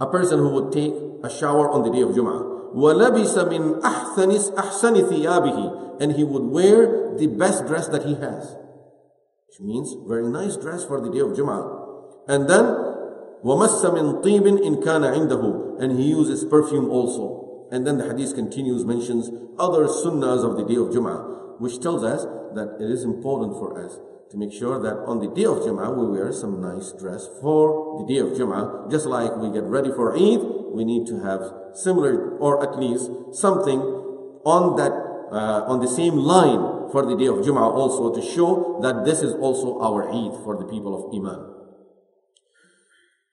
a 0.00 0.06
person 0.06 0.38
who 0.38 0.48
would 0.50 0.72
take 0.72 0.94
a 1.22 1.30
shower 1.30 1.70
on 1.70 1.82
the 1.82 1.90
day 1.90 2.00
of 2.00 2.10
Jum'ah. 2.10 2.74
وَلَبِسَ 2.74 3.36
مِنْ 3.48 3.82
أَحْسَنِ 3.82 4.54
أَحْسَنِ 4.54 4.94
ثِيَابِهِ 5.10 6.00
And 6.00 6.12
he 6.12 6.24
would 6.24 6.44
wear 6.44 7.16
the 7.16 7.26
best 7.26 7.66
dress 7.66 7.88
that 7.88 8.04
he 8.04 8.14
has. 8.14 8.56
Which 9.48 9.60
means 9.60 9.94
very 10.06 10.26
nice 10.26 10.56
dress 10.56 10.84
for 10.84 11.00
the 11.00 11.10
day 11.10 11.18
of 11.18 11.36
Jum'ah. 11.36 12.28
And 12.28 12.48
then, 12.48 12.64
وَمَسَّ 13.44 13.84
مِنْ 13.84 14.22
طِيبٍ 14.22 14.64
إِنْ 14.64 14.82
كَانَ 14.82 15.04
عِنْدَهُ 15.04 15.82
And 15.82 15.98
he 15.98 16.08
uses 16.08 16.44
perfume 16.44 16.88
also. 16.88 17.68
And 17.70 17.86
then 17.86 17.98
the 17.98 18.08
hadith 18.08 18.34
continues, 18.34 18.84
mentions 18.84 19.30
other 19.58 19.86
sunnahs 19.86 20.44
of 20.44 20.56
the 20.56 20.64
day 20.64 20.76
of 20.76 20.88
Jum'ah, 20.88 21.60
which 21.60 21.80
tells 21.80 22.02
us 22.04 22.24
that 22.54 22.78
it 22.80 22.90
is 22.90 23.04
important 23.04 23.52
for 23.52 23.84
us 23.84 23.98
to 24.30 24.36
make 24.36 24.52
sure 24.52 24.80
that 24.80 24.96
on 25.10 25.18
the 25.18 25.28
day 25.34 25.44
of 25.44 25.58
Jum'ah 25.58 25.90
we 25.96 26.06
wear 26.18 26.32
some 26.32 26.60
nice 26.60 26.92
dress 26.92 27.26
for 27.40 27.98
the 28.00 28.14
day 28.14 28.20
of 28.20 28.28
Jum'ah. 28.38 28.90
Just 28.90 29.06
like 29.06 29.36
we 29.36 29.50
get 29.50 29.64
ready 29.64 29.90
for 29.90 30.14
Eid, 30.14 30.40
we 30.72 30.84
need 30.84 31.06
to 31.08 31.20
have 31.20 31.42
similar 31.74 32.38
or 32.38 32.62
at 32.62 32.78
least 32.78 33.10
something 33.32 33.80
on 34.44 34.76
that 34.76 34.92
uh, 35.32 35.64
on 35.66 35.80
the 35.80 35.88
same 35.88 36.16
line 36.16 36.90
for 36.90 37.06
the 37.06 37.16
day 37.16 37.26
of 37.26 37.38
Jum'ah 37.42 37.74
also 37.74 38.14
to 38.14 38.22
show 38.22 38.78
that 38.82 39.04
this 39.04 39.20
is 39.22 39.34
also 39.34 39.80
our 39.80 40.08
Eid 40.08 40.42
for 40.44 40.56
the 40.56 40.64
people 40.64 40.94
of 40.94 41.14
Iman. 41.14 41.50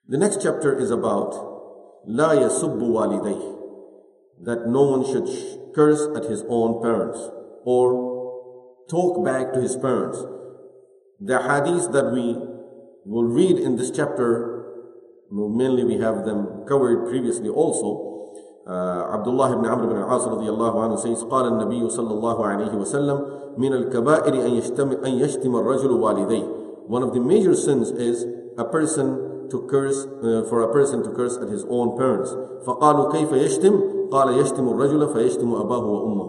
The 0.08 0.18
next 0.18 0.42
chapter 0.42 0.74
is 0.78 0.90
about 0.90 1.58
لا 2.08 2.34
يسب 2.34 2.82
والديه 2.82 3.58
that 4.42 4.68
no 4.68 4.84
one 4.84 5.04
should 5.06 5.28
curse 5.76 6.08
at 6.16 6.26
his 6.26 6.44
own 6.48 6.82
parents 6.82 7.20
or 7.66 8.86
talk 8.90 9.26
back 9.26 9.54
to 9.54 9.62
his 9.62 9.76
parents 9.76 10.24
the 11.22 11.40
hadith 11.42 11.92
that 11.94 12.12
we 12.14 12.38
will 13.06 13.26
read 13.26 13.58
in 13.58 13.76
this 13.76 13.90
chapter, 13.90 14.66
mainly 15.32 15.84
we 15.84 15.98
have 15.98 16.26
them 16.26 16.66
covered 16.68 17.08
previously 17.10 17.50
also. 17.50 18.06
Uh, 18.68 19.16
Abdullah 19.16 19.54
ibn 19.58 19.66
Amr 19.66 19.86
ibn 19.86 19.96
al-As 19.96 20.28
radiallahu 20.28 20.76
anhu 20.76 21.00
says, 21.00 21.24
قال 21.24 21.48
النبي 21.48 21.88
صلى 21.90 22.12
الله 22.12 22.46
عليه 22.46 22.74
وسلم 22.76 23.18
من 23.58 23.74
الكبائر 23.74 24.34
أن 24.46 24.52
يشتم, 24.60 24.92
أن 25.06 25.14
يشتم 25.24 25.56
الرجل 25.56 25.92
والديه. 25.92 26.88
One 26.88 27.04
of 27.04 27.14
the 27.14 27.20
major 27.20 27.56
sins 27.56 27.92
is 27.92 28.26
a 28.58 28.66
person 28.66 29.48
to 29.50 29.68
curse, 29.70 30.06
uh, 30.06 30.44
for 30.50 30.64
a 30.64 30.74
person 30.74 31.02
to 31.04 31.12
curse 31.12 31.38
at 31.38 31.48
his 31.48 31.64
own 31.70 31.98
parents. 31.98 32.36
فقالوا 32.66 33.12
كيف 33.12 33.32
يشتم؟ 33.32 34.10
قال 34.12 34.38
يشتم 34.40 34.68
الرجل 34.68 35.08
فيشتم 35.08 35.54
أباه 35.54 35.86
وأمه. 35.86 36.28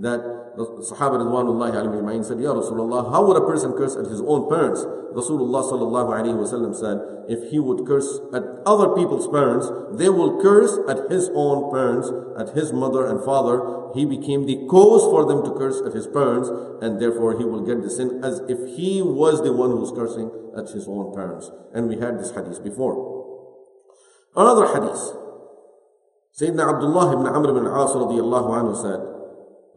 That 0.00 0.41
the 0.55 0.65
Sahaba 0.85 1.17
Ridwanullahi 1.17 1.73
alayhi 1.73 2.25
said, 2.25 2.39
Ya 2.39 2.53
Rasulullah, 2.53 3.11
how 3.11 3.25
would 3.25 3.37
a 3.37 3.45
person 3.45 3.73
curse 3.73 3.95
at 3.95 4.05
his 4.05 4.21
own 4.21 4.49
parents? 4.49 4.85
Rasulullah 5.13 5.65
sallallahu 5.65 6.13
alayhi 6.13 6.75
said, 6.75 6.97
if 7.29 7.49
he 7.51 7.59
would 7.59 7.85
curse 7.85 8.19
at 8.33 8.43
other 8.65 8.89
people's 8.95 9.27
parents, 9.27 9.69
they 9.97 10.09
will 10.09 10.41
curse 10.41 10.77
at 10.89 11.09
his 11.09 11.29
own 11.33 11.71
parents, 11.71 12.11
at 12.37 12.55
his 12.55 12.73
mother 12.73 13.05
and 13.07 13.23
father. 13.23 13.91
He 13.93 14.05
became 14.05 14.45
the 14.45 14.65
cause 14.67 15.03
for 15.09 15.25
them 15.25 15.43
to 15.43 15.53
curse 15.57 15.81
at 15.85 15.93
his 15.93 16.07
parents, 16.07 16.49
and 16.81 16.99
therefore 16.99 17.37
he 17.37 17.45
will 17.45 17.65
get 17.65 17.81
the 17.81 17.89
sin 17.89 18.23
as 18.23 18.41
if 18.49 18.57
he 18.77 19.01
was 19.01 19.43
the 19.43 19.53
one 19.53 19.71
who's 19.71 19.91
cursing 19.91 20.29
at 20.57 20.69
his 20.69 20.87
own 20.87 21.13
parents. 21.13 21.49
And 21.73 21.87
we 21.89 21.97
had 21.97 22.19
this 22.19 22.31
hadith 22.31 22.63
before. 22.63 22.93
Another 24.35 24.65
hadith. 24.67 25.01
Sayyidina 26.33 26.73
Abdullah 26.73 27.13
ibn 27.13 27.27
Amr 27.27 27.49
ibn 27.53 27.67
As 27.69 27.93
radiallahu 27.93 28.49
anhu 28.49 28.73
said, 28.73 29.12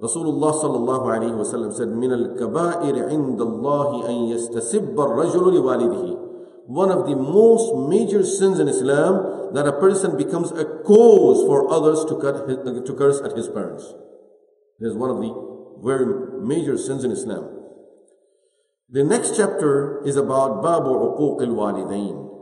Rasulullah 0.00 0.52
sallallahu 0.52 1.08
alayhi 1.08 1.32
wasallam 1.32 1.72
said, 1.72 1.88
Min 1.88 2.12
al 2.12 2.36
kabair 2.36 3.08
indallahi 3.08 4.08
an 4.08 4.16
yastasibba 4.28 5.08
rajulu 5.08 5.56
liwalidihi. 5.56 6.22
One 6.66 6.90
of 6.90 7.06
the 7.06 7.16
most 7.16 7.88
major 7.88 8.24
sins 8.24 8.58
in 8.58 8.68
Islam 8.68 9.54
that 9.54 9.66
a 9.66 9.72
person 9.72 10.16
becomes 10.18 10.50
a 10.52 10.64
cause 10.84 11.46
for 11.46 11.72
others 11.72 12.04
to, 12.06 12.18
cut 12.20 12.48
his, 12.48 12.58
to 12.84 12.94
curse 12.94 13.20
at 13.22 13.36
his 13.36 13.48
parents. 13.48 13.94
This 14.78 14.90
is 14.90 14.96
one 14.96 15.10
of 15.10 15.18
the 15.18 15.32
very 15.82 16.44
major 16.44 16.76
sins 16.76 17.04
in 17.04 17.10
Islam. 17.10 17.56
The 18.90 19.02
next 19.02 19.36
chapter 19.36 20.02
is 20.04 20.16
about 20.16 20.62
Babu 20.62 20.90
Uquq 20.90 21.40
al 21.42 22.40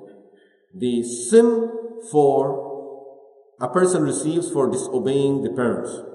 The 0.75 1.03
sin 1.03 1.71
for 2.11 2.64
a 3.61 3.69
person 3.69 4.03
receives 4.03 4.51
for 4.51 4.71
disobeying 4.71 5.43
the 5.43 5.51
parents. 5.51 6.13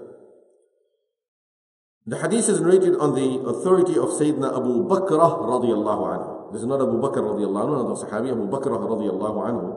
The 2.05 2.17
hadith 2.17 2.49
is 2.49 2.62
narrated 2.62 2.95
on 2.97 3.13
the 3.13 3.43
authority 3.49 3.97
of 3.97 4.09
Sayyidina 4.09 4.55
Abu 4.55 4.88
Bakrah 4.88 5.39
radiallahu 5.45 6.03
anhu. 6.09 6.53
This 6.53 6.62
is 6.62 6.67
not 6.67 6.81
Abu 6.81 6.97
Bakr 6.97 7.21
radiallahu 7.21 7.65
anhu, 7.67 7.85
another 7.85 7.99
Sahabi, 7.99 8.31
Abu 8.31 8.47
Bakrah 8.47 8.79
radiallahu 8.79 9.39
anhu, 9.45 9.67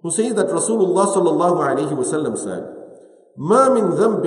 who 0.00 0.10
says 0.10 0.34
that 0.34 0.46
Rasulullah 0.46 1.04
sallallahu 1.12 1.60
alayhi 1.60 1.92
wasallam 1.92 2.38
said, 2.38 2.64
ما 3.36 3.68
من 3.68 3.90
ذنب 3.98 4.24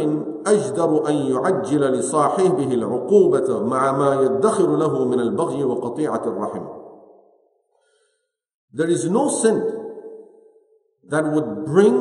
أجدر 0.48 1.10
أن 1.10 1.16
يعجل 1.16 1.82
لصاحبه 1.82 2.74
العقوبة 2.74 3.64
مع 3.64 3.92
ما 3.92 4.22
يدخر 4.22 4.76
له 4.76 5.06
من 5.06 5.20
البغي 5.20 5.64
وقطيعة 5.64 6.24
الرحم. 6.26 6.64
There 8.74 8.90
is 8.90 9.10
no 9.10 9.30
sin 9.30 9.64
that 11.08 11.24
would 11.24 11.66
bring 11.66 11.96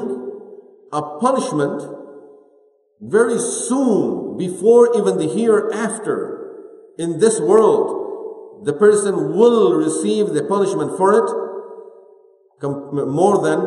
a 0.92 1.02
punishment 1.20 1.82
very 3.00 3.38
soon, 3.38 4.36
before 4.36 4.96
even 4.96 5.18
the 5.18 5.28
hereafter, 5.28 6.36
in 6.98 7.18
this 7.18 7.40
world, 7.40 8.64
the 8.64 8.72
person 8.72 9.36
will 9.36 9.74
receive 9.74 10.28
the 10.28 10.42
punishment 10.44 10.96
for 10.96 11.12
it 11.12 11.46
more 12.62 13.42
than 13.42 13.60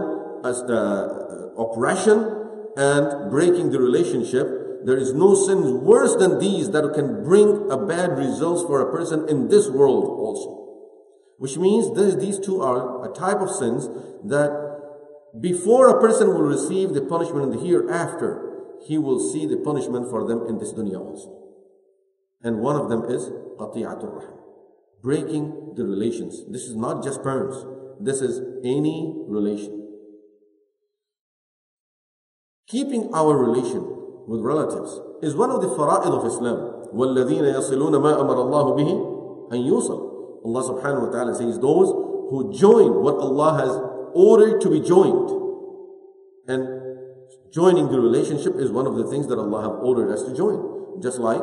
as 0.43 0.61
the 0.63 0.81
uh, 0.81 1.61
oppression 1.61 2.25
and 2.75 3.29
breaking 3.29 3.71
the 3.71 3.79
relationship. 3.79 4.47
There 4.85 4.97
is 4.97 5.13
no 5.13 5.35
sin 5.35 5.83
worse 5.83 6.15
than 6.15 6.39
these 6.39 6.71
that 6.71 6.91
can 6.95 7.23
bring 7.23 7.69
a 7.69 7.77
bad 7.77 8.17
results 8.17 8.63
for 8.63 8.81
a 8.81 8.91
person 8.91 9.29
in 9.29 9.49
this 9.49 9.69
world 9.69 10.05
also. 10.05 10.55
Which 11.37 11.57
means 11.57 11.95
this, 11.95 12.15
these 12.15 12.39
two 12.39 12.61
are 12.61 13.09
a 13.09 13.13
type 13.13 13.37
of 13.37 13.51
sins 13.51 13.87
that 14.25 14.51
before 15.39 15.87
a 15.89 16.01
person 16.01 16.29
will 16.29 16.41
receive 16.41 16.93
the 16.93 17.01
punishment 17.01 17.43
in 17.43 17.51
the 17.51 17.63
hereafter, 17.63 18.48
he 18.86 18.98
will 18.98 19.18
see 19.18 19.46
the 19.46 19.56
punishment 19.56 20.10
for 20.10 20.26
them 20.26 20.46
in 20.46 20.58
this 20.58 20.72
dunya 20.72 21.00
also. 21.00 21.32
And 22.42 22.60
one 22.60 22.76
of 22.76 22.88
them 22.88 23.04
is 23.10 23.30
qati'atul 23.58 24.14
rahim. 24.14 24.38
Breaking 25.02 25.72
the 25.76 25.84
relations. 25.84 26.44
This 26.48 26.64
is 26.64 26.76
not 26.76 27.02
just 27.02 27.22
parents. 27.22 27.64
This 28.00 28.20
is 28.20 28.40
any 28.64 29.14
relation. 29.26 29.80
Keeping 32.66 33.10
our 33.14 33.36
relation 33.36 33.84
with 34.26 34.40
relatives 34.40 35.00
is 35.22 35.34
one 35.34 35.50
of 35.50 35.60
the 35.60 35.68
fara'id 35.68 36.12
of 36.12 36.24
Islam. 36.26 36.90
وَالَّذِينَ 36.94 37.44
يَصِلُونَ 37.44 37.94
مَا 38.00 38.20
أَمَرَ 38.20 38.36
اللَّهُ 38.36 38.66
بِهِ 38.78 39.50
أَن 39.52 39.60
يُوصَلْ 39.60 40.44
Allah 40.44 40.62
subhanahu 40.62 41.06
wa 41.06 41.10
ta'ala 41.10 41.34
says 41.34 41.58
those 41.58 41.88
who 42.28 42.52
join 42.52 43.02
what 43.02 43.16
Allah 43.16 43.58
has 43.64 43.72
ordered 44.12 44.60
to 44.60 44.68
be 44.70 44.80
joined. 44.80 45.30
And 46.46 46.77
Joining 47.52 47.90
the 47.90 48.00
relationship 48.00 48.56
is 48.56 48.70
one 48.70 48.86
of 48.86 48.96
the 48.96 49.06
things 49.08 49.28
that 49.28 49.38
Allah 49.38 49.62
have 49.62 49.76
ordered 49.82 50.10
us 50.10 50.22
to 50.24 50.34
join. 50.36 51.00
Just 51.00 51.18
like 51.18 51.42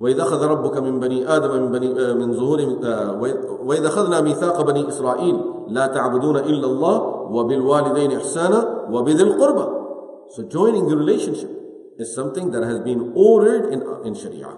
وإذا 0.00 0.22
أخذ 0.22 0.44
ربك 0.46 0.76
من 0.78 1.00
بني 1.00 1.26
آدم 1.36 1.62
من 1.62 1.72
بني 1.72 2.14
من 2.14 2.32
ظهور 2.32 2.60
وإذا 3.66 3.88
أخذنا 3.88 4.20
ميثاق 4.20 4.62
بني 4.62 4.88
إسرائيل 4.88 5.36
لا 5.68 5.86
تعبدون 5.86 6.36
إلا 6.36 6.66
الله 6.66 7.02
وبالوالدين 7.34 8.12
إحسانا 8.12 8.86
وبذي 8.90 9.22
القربى 9.22 9.78
So 10.30 10.42
joining 10.46 10.88
the 10.88 10.96
relationship 10.96 11.50
is 11.98 12.14
something 12.14 12.50
that 12.52 12.62
has 12.62 12.80
been 12.80 13.12
ordered 13.16 13.72
in, 13.72 13.82
in 14.06 14.14
Sharia. 14.14 14.54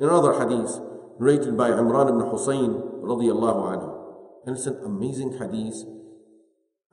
In 0.00 0.08
another 0.08 0.32
hadith, 0.34 0.80
narrated 1.20 1.56
by 1.56 1.70
Imran 1.70 2.08
ibn 2.10 2.20
Husayn 2.26 3.00
radiallahu 3.02 3.60
anhu. 3.70 3.88
And 4.44 4.56
it's 4.56 4.66
an 4.66 4.80
amazing 4.84 5.38
hadith. 5.38 5.76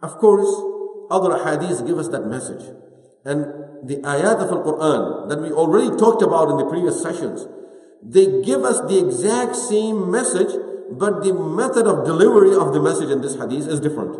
Of 0.01 0.17
course, 0.19 0.47
other 1.10 1.38
hadiths 1.38 1.86
give 1.86 1.98
us 1.98 2.08
that 2.08 2.26
message. 2.26 2.64
And 3.24 3.44
the 3.82 3.96
ayat 4.02 4.40
of 4.40 4.50
Al-Quran 4.50 5.28
that 5.28 5.40
we 5.40 5.50
already 5.50 5.96
talked 5.96 6.22
about 6.22 6.50
in 6.50 6.56
the 6.56 6.66
previous 6.66 7.02
sessions, 7.02 7.46
they 8.02 8.42
give 8.42 8.64
us 8.64 8.80
the 8.88 8.98
exact 8.98 9.56
same 9.56 10.10
message, 10.10 10.54
but 10.90 11.22
the 11.22 11.34
method 11.34 11.86
of 11.86 12.04
delivery 12.04 12.54
of 12.54 12.72
the 12.72 12.80
message 12.80 13.10
in 13.10 13.20
this 13.20 13.36
hadith 13.36 13.66
is 13.66 13.80
different. 13.80 14.16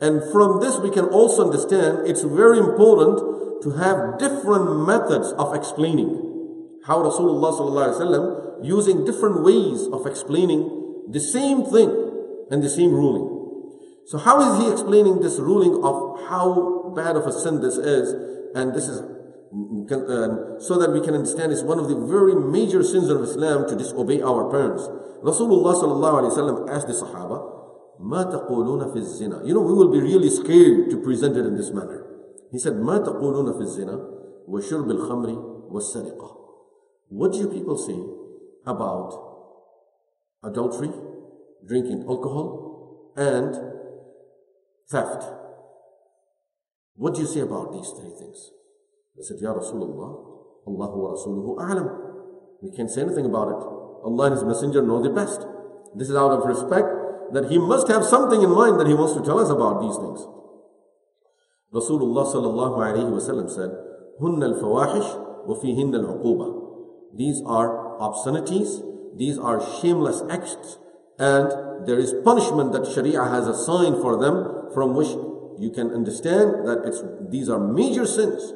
And 0.00 0.22
from 0.32 0.60
this 0.60 0.78
we 0.78 0.90
can 0.90 1.06
also 1.06 1.46
understand 1.46 2.06
it's 2.06 2.22
very 2.22 2.58
important 2.58 3.62
to 3.62 3.70
have 3.78 4.18
different 4.18 4.86
methods 4.86 5.32
of 5.32 5.54
explaining 5.54 6.80
how 6.84 7.00
Rasulullah 7.02 8.62
using 8.62 9.04
different 9.04 9.42
ways 9.42 9.86
of 9.88 10.06
explaining 10.06 11.06
the 11.08 11.20
same 11.20 11.64
thing 11.64 11.90
and 12.50 12.62
the 12.62 12.68
same 12.68 12.92
ruling. 12.92 13.43
So 14.06 14.18
how 14.18 14.40
is 14.40 14.62
he 14.62 14.70
explaining 14.70 15.20
this 15.20 15.38
ruling 15.38 15.82
of 15.82 16.28
how 16.28 16.92
bad 16.94 17.16
of 17.16 17.26
a 17.26 17.32
sin 17.32 17.60
this 17.60 17.76
is? 17.76 18.12
And 18.54 18.74
this 18.74 18.88
is 18.88 19.00
um, 19.54 20.56
so 20.58 20.78
that 20.78 20.90
we 20.92 21.00
can 21.00 21.14
understand 21.14 21.52
it's 21.52 21.62
one 21.62 21.78
of 21.78 21.88
the 21.88 21.94
very 21.94 22.34
major 22.34 22.82
sins 22.82 23.08
of 23.08 23.22
Islam 23.22 23.68
to 23.68 23.76
disobey 23.76 24.20
our 24.20 24.50
parents. 24.50 24.82
Rasulullah 25.22 25.74
sallallahu 25.78 26.14
alaihi 26.20 26.36
wasallam 26.36 26.70
asked 26.70 26.88
the 26.88 26.92
Sahaba, 26.92 27.98
"Ma 28.00 28.24
taquluna 28.24 28.92
fi 28.92 29.00
zina?" 29.00 29.42
You 29.44 29.54
know, 29.54 29.60
we 29.60 29.72
will 29.72 29.92
be 29.92 30.00
really 30.00 30.28
scared 30.28 30.90
to 30.90 31.00
present 31.02 31.36
it 31.36 31.46
in 31.46 31.56
this 31.56 31.70
manner. 31.70 32.04
He 32.50 32.58
said, 32.58 32.76
"Ma 32.76 32.98
taquluna 32.98 33.56
fi 33.56 33.66
zina 33.66 33.96
wa 34.46 34.60
shurb 34.60 34.90
al 34.90 35.06
khamri 35.08 35.36
wa 35.36 35.80
sariqa." 35.80 36.28
What 37.08 37.32
do 37.32 37.38
you 37.38 37.48
people 37.48 37.78
say 37.78 37.98
about 38.66 39.14
adultery, 40.42 40.90
drinking 41.66 42.04
alcohol, 42.08 43.12
and 43.16 43.73
theft? 44.89 45.23
What 46.95 47.15
do 47.15 47.21
you 47.21 47.27
say 47.27 47.41
about 47.41 47.71
these 47.71 47.89
three 47.89 48.11
things? 48.17 48.51
They 49.15 49.23
said, 49.23 49.37
Ya 49.39 49.53
Rasulullah, 49.53 50.11
Allah 50.67 50.89
wa 50.97 51.15
Rasuluhu 51.15 51.57
a'lam. 51.57 51.87
We 52.61 52.75
can't 52.75 52.89
say 52.91 53.01
anything 53.01 53.25
about 53.25 53.49
it. 53.49 53.61
Allah 54.03 54.25
and 54.25 54.35
His 54.35 54.43
Messenger 54.43 54.81
know 54.81 55.01
the 55.01 55.09
best. 55.09 55.45
This 55.95 56.09
is 56.09 56.15
out 56.15 56.31
of 56.31 56.45
respect 56.45 56.87
that 57.33 57.49
He 57.49 57.57
must 57.57 57.87
have 57.87 58.03
something 58.03 58.41
in 58.41 58.49
mind 58.49 58.79
that 58.79 58.87
He 58.87 58.93
wants 58.93 59.13
to 59.13 59.23
tell 59.23 59.39
us 59.39 59.49
about 59.49 59.81
these 59.81 59.95
things. 59.95 60.19
Rasulullah 61.73 62.25
sallallahu 62.25 62.77
alayhi 62.79 63.11
wa 63.11 63.19
sallam 63.19 63.49
said, 63.49 63.71
هن 64.19 64.43
الفواحش 64.43 65.05
وفيهن 65.47 65.95
العقوبة. 65.95 67.15
These 67.15 67.41
are 67.45 67.99
obscenities, 68.01 68.81
these 69.15 69.37
are 69.37 69.61
shameless 69.81 70.21
acts, 70.29 70.77
and 71.18 71.86
there 71.86 71.98
is 71.98 72.14
punishment 72.24 72.72
that 72.72 72.90
Sharia 72.92 73.22
has 73.22 73.46
assigned 73.46 74.02
for 74.02 74.18
them 74.18 74.72
from 74.74 74.94
which 74.94 75.08
you 75.58 75.70
can 75.70 75.92
understand 75.92 76.66
that 76.66 76.82
it's, 76.84 77.02
these 77.30 77.48
are 77.48 77.60
major 77.60 78.06
sins. 78.06 78.52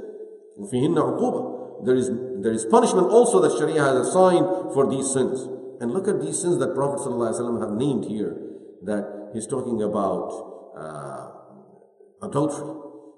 There 1.84 1.94
is, 1.94 2.10
there 2.42 2.52
is 2.52 2.64
punishment 2.64 3.08
also 3.08 3.40
that 3.40 3.56
Sharia 3.58 3.82
has 3.82 4.08
assigned 4.08 4.74
for 4.74 4.90
these 4.90 5.12
sins. 5.12 5.46
And 5.80 5.92
look 5.92 6.08
at 6.08 6.20
these 6.20 6.40
sins 6.40 6.58
that 6.58 6.74
Prophet 6.74 6.98
ﷺ 7.06 7.60
have 7.60 7.78
named 7.78 8.06
here. 8.06 8.36
That 8.82 9.30
he's 9.32 9.46
talking 9.46 9.82
about 9.82 10.74
uh, 10.76 12.26
adultery. 12.26 12.74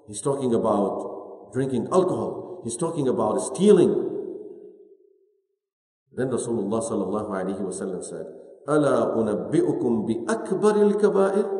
He's 0.07 0.21
talking 0.21 0.53
about 0.53 1.49
drinking 1.53 1.87
alcohol. 1.91 2.61
He's 2.63 2.77
talking 2.77 3.07
about 3.07 3.39
stealing. 3.39 3.89
Then 6.13 6.27
Rasulullah 6.27 6.85
wa 6.85 8.01
said, 8.01 8.25
أَلَا 8.68 9.14
أُنَبِّئُكُمْ 9.14 10.06
بِأَكْبَرِ 10.06 10.90
الْكَبَائِرِ 10.90 11.56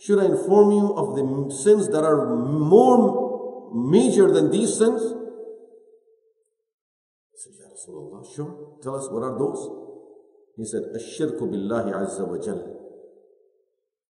should 0.00 0.18
I 0.18 0.24
inform 0.26 0.72
you 0.72 0.92
of 0.94 1.14
the 1.16 1.54
sins 1.54 1.88
that 1.88 2.04
are 2.04 2.36
more 2.36 3.70
major 3.74 4.30
than 4.30 4.50
these 4.50 4.76
sins? 4.76 5.00
I 5.00 5.06
said, 7.36 7.52
Ya 7.58 7.68
Rasulullah, 7.72 8.26
sure. 8.34 8.76
Tell 8.82 8.96
us 8.96 9.08
what 9.10 9.22
are 9.22 9.38
those? 9.38 9.70
He 10.56 10.64
said, 10.64 10.82
Ashirku 10.94 11.48
billahi 11.48 11.94
azza 11.94 12.26
wa 12.28 12.38
jal. 12.38 12.80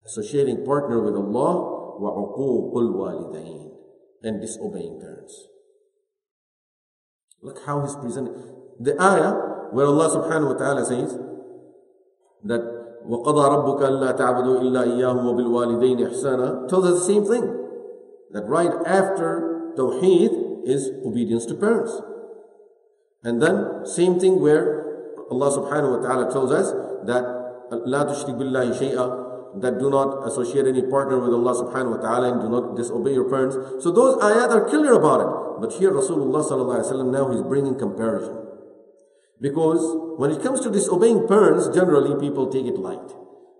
Associating 0.06 0.66
partner 0.66 1.02
with 1.02 1.16
Allah 1.16 2.00
wa 2.00 2.12
uququl 2.12 2.94
walidain 2.96 3.70
and 4.24 4.42
disobeying 4.42 5.00
parents. 5.00 5.48
Look 7.42 7.64
how 7.66 7.82
he's 7.82 7.96
presenting. 7.96 8.36
The 8.80 9.00
ayah 9.02 9.34
where 9.72 9.86
Allah 9.86 10.10
subhanahu 10.10 10.54
wa 10.54 10.58
ta'ala 10.58 10.86
says 10.86 11.18
that 12.44 12.84
وَقَضَى 13.04 13.46
رَبُّكَ 13.56 13.82
أَلَّا 13.84 14.12
تَعْبُدُوا 14.12 14.62
إِلَّا 14.62 14.84
إِيَّاهُ 14.84 15.18
وَبِالْوَالِدَيْنِ 15.28 16.00
إِحْسَانًا 16.08 16.70
tells 16.70 16.86
us 16.86 17.00
the 17.00 17.06
same 17.06 17.26
thing. 17.26 17.44
That 18.32 18.48
right 18.48 18.72
after 18.86 19.74
Tawheed 19.76 20.66
is 20.66 20.90
obedience 21.06 21.46
to 21.48 21.56
parents. 21.56 22.02
And 23.24 23.42
then 23.42 23.86
same 23.86 24.20
thing 24.20 24.42
where 24.42 24.84
Allah 25.32 25.52
subhanahu 25.52 26.00
wa 26.00 26.08
ta'ala 26.08 26.32
tells 26.32 26.52
us 26.52 26.72
that 27.06 27.44
لا 27.72 28.04
تشرك 28.04 28.38
بالله 28.38 28.72
شيئا 28.72 29.24
that 29.62 29.80
do 29.80 29.90
not 29.90 30.26
associate 30.28 30.66
any 30.66 30.82
partner 30.82 31.20
with 31.20 31.30
Allah 31.34 31.54
subhanahu 31.54 31.98
wa 31.98 32.02
ta'ala 32.02 32.34
and 32.34 32.42
do 32.42 32.50
not 32.50 32.76
disobey 32.76 33.14
your 33.14 33.30
parents. 33.30 33.56
So 33.84 33.92
those 33.92 34.18
ayat 34.18 34.50
are 34.50 34.66
clear 34.66 34.94
about 34.94 35.22
it. 35.22 35.62
But 35.62 35.74
here 35.74 35.92
Rasulullah 35.92 36.42
sallallahu 36.42 36.82
alayhi 36.82 37.06
wa 37.06 37.12
now 37.12 37.32
he's 37.32 37.44
bringing 37.44 37.78
comparison. 37.78 38.47
Because 39.41 40.19
when 40.19 40.31
it 40.31 40.43
comes 40.43 40.61
to 40.63 40.71
disobeying 40.71 41.29
parents, 41.29 41.69
generally 41.69 42.19
people 42.19 42.51
take 42.51 42.67
it 42.67 42.79
light. 42.79 43.13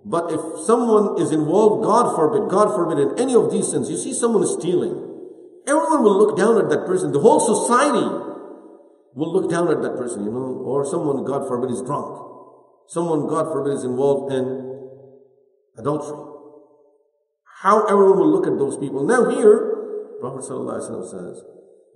But 0.05 0.33
if 0.33 0.41
someone 0.65 1.21
is 1.21 1.31
involved, 1.33 1.85
God 1.85 2.15
forbid, 2.17 2.51
God 2.51 2.75
forbid, 2.75 2.99
in 2.99 3.19
any 3.19 3.35
of 3.35 3.51
these 3.51 3.69
sins, 3.69 3.91
you 3.91 3.97
see 3.97 4.13
someone 4.13 4.47
stealing, 4.47 4.95
everyone 5.67 6.03
will 6.03 6.19
look 6.19 6.37
down 6.37 6.59
at 6.59 6.69
that 6.71 6.87
person. 6.87 7.13
The 7.13 7.21
whole 7.21 7.41
society 7.41 8.07
will 9.15 9.33
look 9.33 9.51
down 9.51 9.71
at 9.71 9.83
that 9.83 9.97
person, 9.97 10.25
you 10.25 10.31
know, 10.31 10.63
or 10.65 10.85
someone, 10.85 11.25
God 11.25 11.47
forbid, 11.47 11.71
is 11.71 11.83
drunk. 11.83 12.27
Someone, 12.87 13.29
God 13.29 13.53
forbid, 13.53 13.75
is 13.75 13.85
involved 13.85 14.33
in 14.33 14.45
adultery. 15.77 16.25
How 17.63 17.85
everyone 17.85 18.19
will 18.19 18.31
look 18.31 18.47
at 18.47 18.57
those 18.59 18.77
people. 18.77 19.05
Now 19.05 19.29
here, 19.31 20.19
Prophet 20.21 20.43
ﷺ 20.43 21.11
says, 21.11 21.43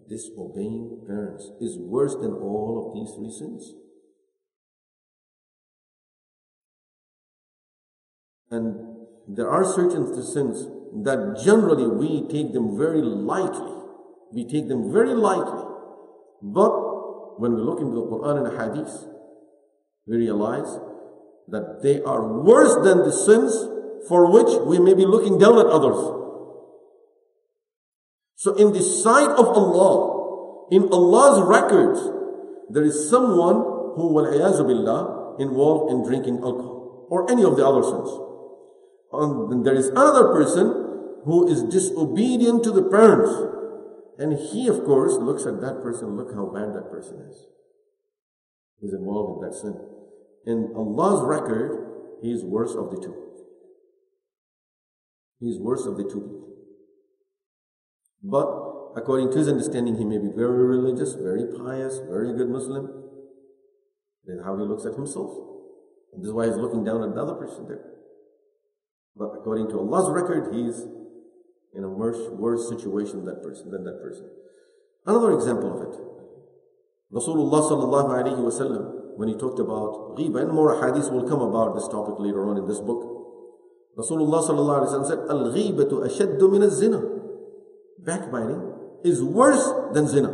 disobeying 0.09 1.05
parents 1.07 1.51
is 1.61 1.79
worse 1.79 2.15
than 2.15 2.33
all 2.33 2.87
of 2.87 2.95
these 2.95 3.15
three 3.17 3.31
sins. 3.31 3.75
And 8.51 9.07
there 9.29 9.49
are 9.49 9.65
certain 9.65 10.07
sins 10.23 10.67
that 11.05 11.41
generally 11.43 11.87
we 11.87 12.29
take 12.29 12.53
them 12.53 12.77
very 12.77 13.01
lightly. 13.01 13.73
We 14.33 14.45
take 14.45 14.69
them 14.69 14.93
very 14.93 15.15
lightly. 15.15 15.65
But 16.43 17.41
when 17.41 17.55
we 17.55 17.63
look 17.63 17.81
into 17.81 17.95
the 17.95 18.03
Quran 18.03 18.45
and 18.45 18.47
the 18.47 18.59
Hadith, 18.61 19.09
we 20.07 20.17
realize 20.19 20.79
that 21.49 21.81
they 21.83 22.03
are 22.03 22.43
worse 22.43 22.75
than 22.85 22.99
the 22.99 23.13
sins 23.13 23.57
for 24.09 24.31
which 24.31 24.61
we 24.67 24.79
may 24.79 24.95
be 24.95 25.07
looking 25.07 25.39
down 25.39 25.59
at 25.59 25.67
others. 25.67 26.22
So 28.43 28.57
in 28.57 28.73
the 28.73 28.83
sight 28.83 29.31
of 29.39 29.47
Allah, 29.47 30.67
in 30.73 30.89
Allah's 30.91 31.47
records, 31.47 32.03
there 32.71 32.83
is 32.83 33.09
someone 33.09 33.95
who, 33.95 34.19
billah, 34.19 35.37
involved 35.39 35.93
in 35.93 36.03
drinking 36.03 36.43
alcohol 36.43 37.07
or 37.09 37.31
any 37.31 37.45
of 37.45 37.55
the 37.55 37.65
other 37.65 37.85
sins. 37.85 38.11
And 39.13 39.65
there 39.65 39.77
is 39.77 39.91
another 39.91 40.33
person 40.35 41.23
who 41.25 41.47
is 41.47 41.63
disobedient 41.63 42.65
to 42.65 42.73
the 42.73 42.83
parents. 42.83 43.31
And 44.19 44.33
he, 44.33 44.67
of 44.67 44.83
course, 44.83 45.13
looks 45.23 45.47
at 45.47 45.61
that 45.61 45.81
person, 45.81 46.17
look 46.17 46.35
how 46.35 46.47
bad 46.47 46.75
that 46.75 46.91
person 46.91 47.25
is. 47.31 47.47
He's 48.81 48.93
involved 48.93 49.39
in 49.39 49.49
that 49.49 49.55
sin. 49.55 49.79
In 50.47 50.75
Allah's 50.75 51.23
record, 51.23 52.19
he 52.21 52.33
is 52.33 52.43
worse 52.43 52.75
of 52.75 52.91
the 52.91 53.01
two. 53.01 53.15
He 55.39 55.47
is 55.47 55.61
worse 55.61 55.87
of 55.87 55.97
the 55.97 56.03
two 56.03 56.23
people. 56.27 56.52
But 58.23 58.47
according 58.97 59.33
to 59.33 59.39
his 59.39 59.49
understanding, 59.49 59.97
he 59.97 60.05
may 60.05 60.19
be 60.19 60.31
very 60.35 60.65
religious, 60.65 61.15
very 61.15 61.47
pious, 61.59 61.99
very 62.09 62.33
good 62.37 62.49
Muslim. 62.49 62.87
Then 64.25 64.41
how 64.45 64.57
he 64.57 64.65
looks 64.65 64.87
at 64.87 64.95
himself. 64.95 65.31
And 66.13 66.23
this 66.23 66.29
is 66.29 66.33
why 66.33 66.47
he's 66.47 66.57
looking 66.57 66.85
down 66.85 67.03
at 67.03 67.11
another 67.11 67.35
person 67.35 67.67
there. 67.67 67.83
But 69.17 69.35
according 69.35 69.69
to 69.71 69.79
Allah's 69.81 70.11
record, 70.11 70.55
he's 70.55 70.87
in 71.75 71.85
a 71.85 71.89
worse, 71.89 72.31
worse 72.31 72.69
situation 72.69 73.25
than 73.25 73.35
that 73.35 73.43
person, 73.43 73.71
than 73.71 73.85
that 73.85 74.01
person. 74.01 74.29
Another 75.05 75.33
example 75.33 75.75
of 75.75 75.83
it. 75.83 75.99
Rasulullah 77.13 77.61
sallallahu 77.61 78.09
alayhi 78.09 78.39
wasallam, 78.39 79.17
when 79.17 79.29
he 79.29 79.35
talked 79.35 79.59
about 79.59 80.17
ghiba, 80.17 80.43
and 80.43 80.53
more 80.53 80.81
hadiths 80.81 81.13
will 81.13 81.29
come 81.29 81.41
about 81.41 81.75
this 81.75 81.89
topic 81.89 82.15
later 82.19 82.49
on 82.49 82.57
in 82.57 82.67
this 82.69 82.81
book. 82.81 83.03
Rasulullah 83.99 84.47
sallallahu 84.47 84.87
alayhi 84.87 85.01
wa 85.01 85.09
said, 85.09 85.19
Al-ghibatu 85.29 86.07
ashaddu 86.07 86.51
min 86.51 86.63
az-zina 86.63 87.22
backbiting 88.05 88.73
is 89.05 89.23
worse 89.23 89.65
than 89.93 90.09
zina. 90.09 90.31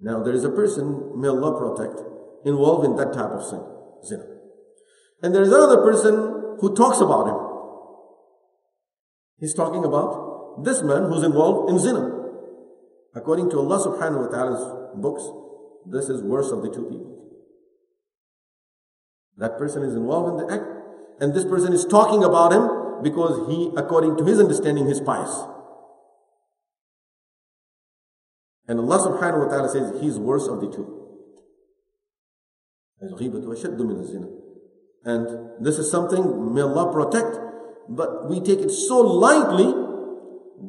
Now 0.00 0.22
there 0.22 0.34
is 0.34 0.44
a 0.44 0.50
person, 0.50 1.20
may 1.20 1.28
Allah 1.28 1.58
protect, 1.58 2.00
involved 2.44 2.84
in 2.84 2.96
that 2.96 3.12
type 3.12 3.30
of 3.30 3.44
sin, 3.44 3.62
zina. 4.04 4.24
And 5.22 5.34
there 5.34 5.42
is 5.42 5.48
another 5.48 5.82
person 5.82 6.58
who 6.60 6.74
talks 6.74 7.00
about 7.00 7.28
him. 7.28 7.38
He's 9.38 9.54
talking 9.54 9.84
about 9.84 10.64
this 10.64 10.82
man 10.82 11.04
who's 11.04 11.22
involved 11.22 11.70
in 11.70 11.78
zina. 11.78 12.12
According 13.14 13.50
to 13.50 13.58
Allah 13.58 13.78
subhanahu 13.80 14.26
wa 14.26 14.28
ta'ala's 14.28 14.96
books, 14.96 15.24
this 15.86 16.08
is 16.08 16.22
worse 16.22 16.50
of 16.50 16.62
the 16.62 16.68
two 16.68 16.84
people. 16.84 17.16
That 19.38 19.58
person 19.58 19.82
is 19.82 19.94
involved 19.94 20.40
in 20.40 20.46
the 20.46 20.54
act, 20.54 20.64
and 21.20 21.34
this 21.34 21.44
person 21.44 21.72
is 21.72 21.84
talking 21.84 22.24
about 22.24 22.52
him 22.52 23.02
because 23.02 23.48
he, 23.48 23.70
according 23.76 24.16
to 24.18 24.24
his 24.24 24.40
understanding, 24.40 24.86
is 24.86 25.00
pious. 25.00 25.34
And 28.68 28.80
Allah 28.80 28.98
subhanahu 28.98 29.46
wa 29.46 29.48
ta'ala 29.48 29.68
says 29.68 30.02
he's 30.02 30.18
worse 30.18 30.46
of 30.48 30.60
the 30.60 30.70
two. 30.70 31.06
And 35.04 35.64
this 35.64 35.78
is 35.78 35.90
something 35.90 36.54
may 36.54 36.62
Allah 36.62 36.92
protect, 36.92 37.38
but 37.88 38.28
we 38.28 38.40
take 38.40 38.60
it 38.60 38.70
so 38.70 38.98
lightly 39.00 39.72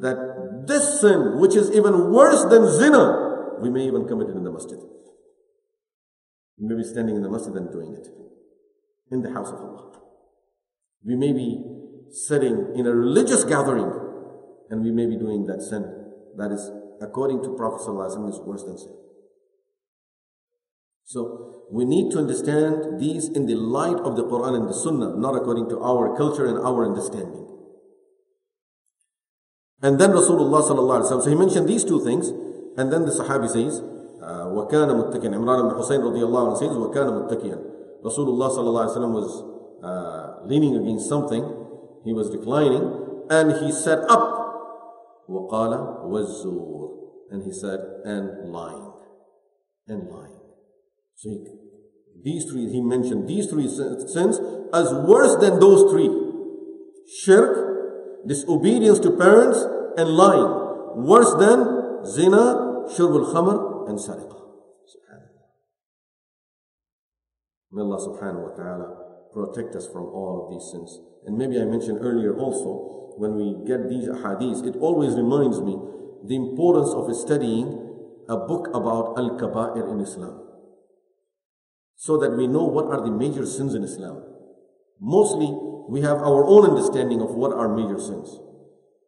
that 0.00 0.64
this 0.66 1.00
sin, 1.00 1.40
which 1.40 1.56
is 1.56 1.70
even 1.72 2.12
worse 2.12 2.44
than 2.44 2.70
zina, 2.70 3.56
we 3.60 3.70
may 3.70 3.86
even 3.86 4.06
commit 4.06 4.28
it 4.28 4.36
in 4.36 4.44
the 4.44 4.52
masjid. 4.52 4.78
We 6.58 6.68
may 6.68 6.76
be 6.76 6.84
standing 6.84 7.16
in 7.16 7.22
the 7.22 7.30
masjid 7.30 7.54
and 7.54 7.72
doing 7.72 7.94
it 7.94 8.06
in 9.10 9.22
the 9.22 9.32
house 9.32 9.48
of 9.48 9.60
Allah. 9.60 9.98
We 11.04 11.16
may 11.16 11.32
be 11.32 11.64
sitting 12.10 12.74
in 12.76 12.86
a 12.86 12.94
religious 12.94 13.44
gathering 13.44 13.90
and 14.70 14.82
we 14.82 14.90
may 14.90 15.06
be 15.06 15.16
doing 15.16 15.46
that 15.46 15.62
sin 15.62 15.98
that 16.36 16.52
is, 16.52 16.70
according 17.01 17.43
to 17.43 17.55
Prophet 17.55 17.81
ﷺ, 17.85 18.29
is 18.29 18.39
worse 18.39 18.63
than 18.63 18.77
sin. 18.77 18.93
So 21.05 21.67
we 21.69 21.85
need 21.85 22.11
to 22.11 22.17
understand 22.19 22.99
these 22.99 23.27
in 23.27 23.45
the 23.45 23.55
light 23.55 23.97
of 23.97 24.15
the 24.15 24.23
Quran 24.23 24.55
and 24.55 24.69
the 24.69 24.73
Sunnah, 24.73 25.17
not 25.17 25.35
according 25.35 25.69
to 25.69 25.79
our 25.79 26.15
culture 26.15 26.45
and 26.45 26.57
our 26.59 26.85
understanding. 26.85 27.47
And 29.81 29.99
then 29.99 30.11
Rasulullah 30.11 30.63
sallallahu 30.63 31.03
alaihi 31.03 31.11
wasallam, 31.11 31.23
so 31.23 31.29
he 31.29 31.35
mentioned 31.35 31.67
these 31.67 31.83
two 31.83 31.99
things, 32.03 32.29
and 32.77 32.91
then 32.91 33.05
the 33.05 33.11
Sahabi 33.11 33.49
says, 33.49 33.81
وَكَانَ 34.23 34.87
مُتَّكِيًا 34.87 35.35
Imran 35.35 35.67
ibn 35.67 35.75
Husayn 35.75 35.99
radiallahu 35.99 36.55
anhu 36.55 36.59
says, 36.59 36.69
وَكَانَ 36.71 37.27
مُتَّكِيًا 37.27 37.59
Rasulullah 38.03 38.47
sallallahu 38.51 38.83
alaihi 38.87 38.95
wasallam 38.95 39.13
was 39.13 39.31
uh, 39.83 40.45
leaning 40.47 40.75
against 40.77 41.09
something, 41.09 41.43
he 42.05 42.13
was 42.13 42.29
reclining, 42.31 43.27
and 43.29 43.51
he 43.63 43.71
sat 43.71 43.99
up. 44.09 44.36
وَقَالَ 45.29 46.05
وَالزُّورِ 46.05 46.89
And 47.31 47.43
he 47.43 47.51
said, 47.51 47.79
and 48.05 48.51
lying. 48.51 48.91
And 49.87 50.09
lying. 50.09 50.39
So 51.15 51.29
he, 51.29 51.45
these 52.23 52.45
three, 52.45 52.69
he 52.69 52.81
mentioned 52.81 53.27
these 53.27 53.47
three 53.47 53.67
sins 53.67 54.39
as 54.73 54.93
worse 54.93 55.35
than 55.41 55.59
those 55.59 55.91
three. 55.91 56.09
Shirk, 57.23 58.27
disobedience 58.27 58.99
to 58.99 59.11
parents, 59.11 59.59
and 59.97 60.09
lying. 60.09 61.05
Worse 61.05 61.33
than 61.35 62.05
zina, 62.05 62.87
shurbul 62.95 63.33
khamr, 63.33 63.89
and 63.89 63.97
sariqah. 63.97 64.33
May 67.73 67.81
Allah 67.81 67.97
subhanahu 67.97 68.49
wa 68.49 68.55
ta'ala 68.55 68.87
protect 69.33 69.75
us 69.75 69.89
from 69.89 70.05
all 70.13 70.45
of 70.45 70.53
these 70.53 70.69
sins. 70.69 70.93
And 71.25 71.35
maybe 71.35 71.59
I 71.59 71.65
mentioned 71.65 71.97
earlier 72.01 72.37
also, 72.37 73.06
when 73.18 73.34
we 73.34 73.66
get 73.66 73.88
these 73.88 74.08
hadiths, 74.08 74.66
it 74.66 74.76
always 74.80 75.14
reminds 75.14 75.60
me 75.60 75.76
the 76.24 76.36
importance 76.36 76.90
of 76.90 77.14
studying 77.16 77.66
a 78.28 78.36
book 78.36 78.68
about 78.68 79.18
Al-Kaba'ir 79.18 79.90
in 79.90 80.00
Islam. 80.00 80.44
So 81.96 82.16
that 82.18 82.36
we 82.36 82.46
know 82.46 82.64
what 82.64 82.86
are 82.86 83.00
the 83.00 83.10
major 83.10 83.44
sins 83.44 83.74
in 83.74 83.82
Islam. 83.82 84.22
Mostly, 85.00 85.48
we 85.88 86.02
have 86.02 86.18
our 86.18 86.44
own 86.44 86.70
understanding 86.70 87.20
of 87.20 87.30
what 87.30 87.52
are 87.52 87.74
major 87.74 87.98
sins. 87.98 88.38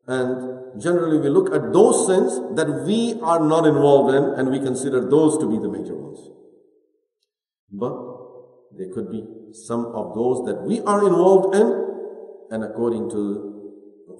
And 0.06 0.80
generally, 0.80 1.18
we 1.18 1.28
look 1.28 1.54
at 1.54 1.72
those 1.72 2.06
sins 2.06 2.56
that 2.56 2.84
we 2.86 3.20
are 3.22 3.38
not 3.38 3.66
involved 3.66 4.14
in 4.14 4.24
and 4.38 4.50
we 4.50 4.58
consider 4.58 5.08
those 5.08 5.38
to 5.38 5.48
be 5.48 5.58
the 5.58 5.68
major 5.68 5.94
ones. 5.94 6.18
But 7.70 7.94
there 8.76 8.92
could 8.92 9.10
be 9.10 9.24
some 9.52 9.86
of 9.86 10.14
those 10.14 10.46
that 10.46 10.62
we 10.62 10.80
are 10.80 11.06
involved 11.06 11.54
in, 11.54 11.68
and 12.50 12.64
according 12.64 13.10
to 13.10 13.59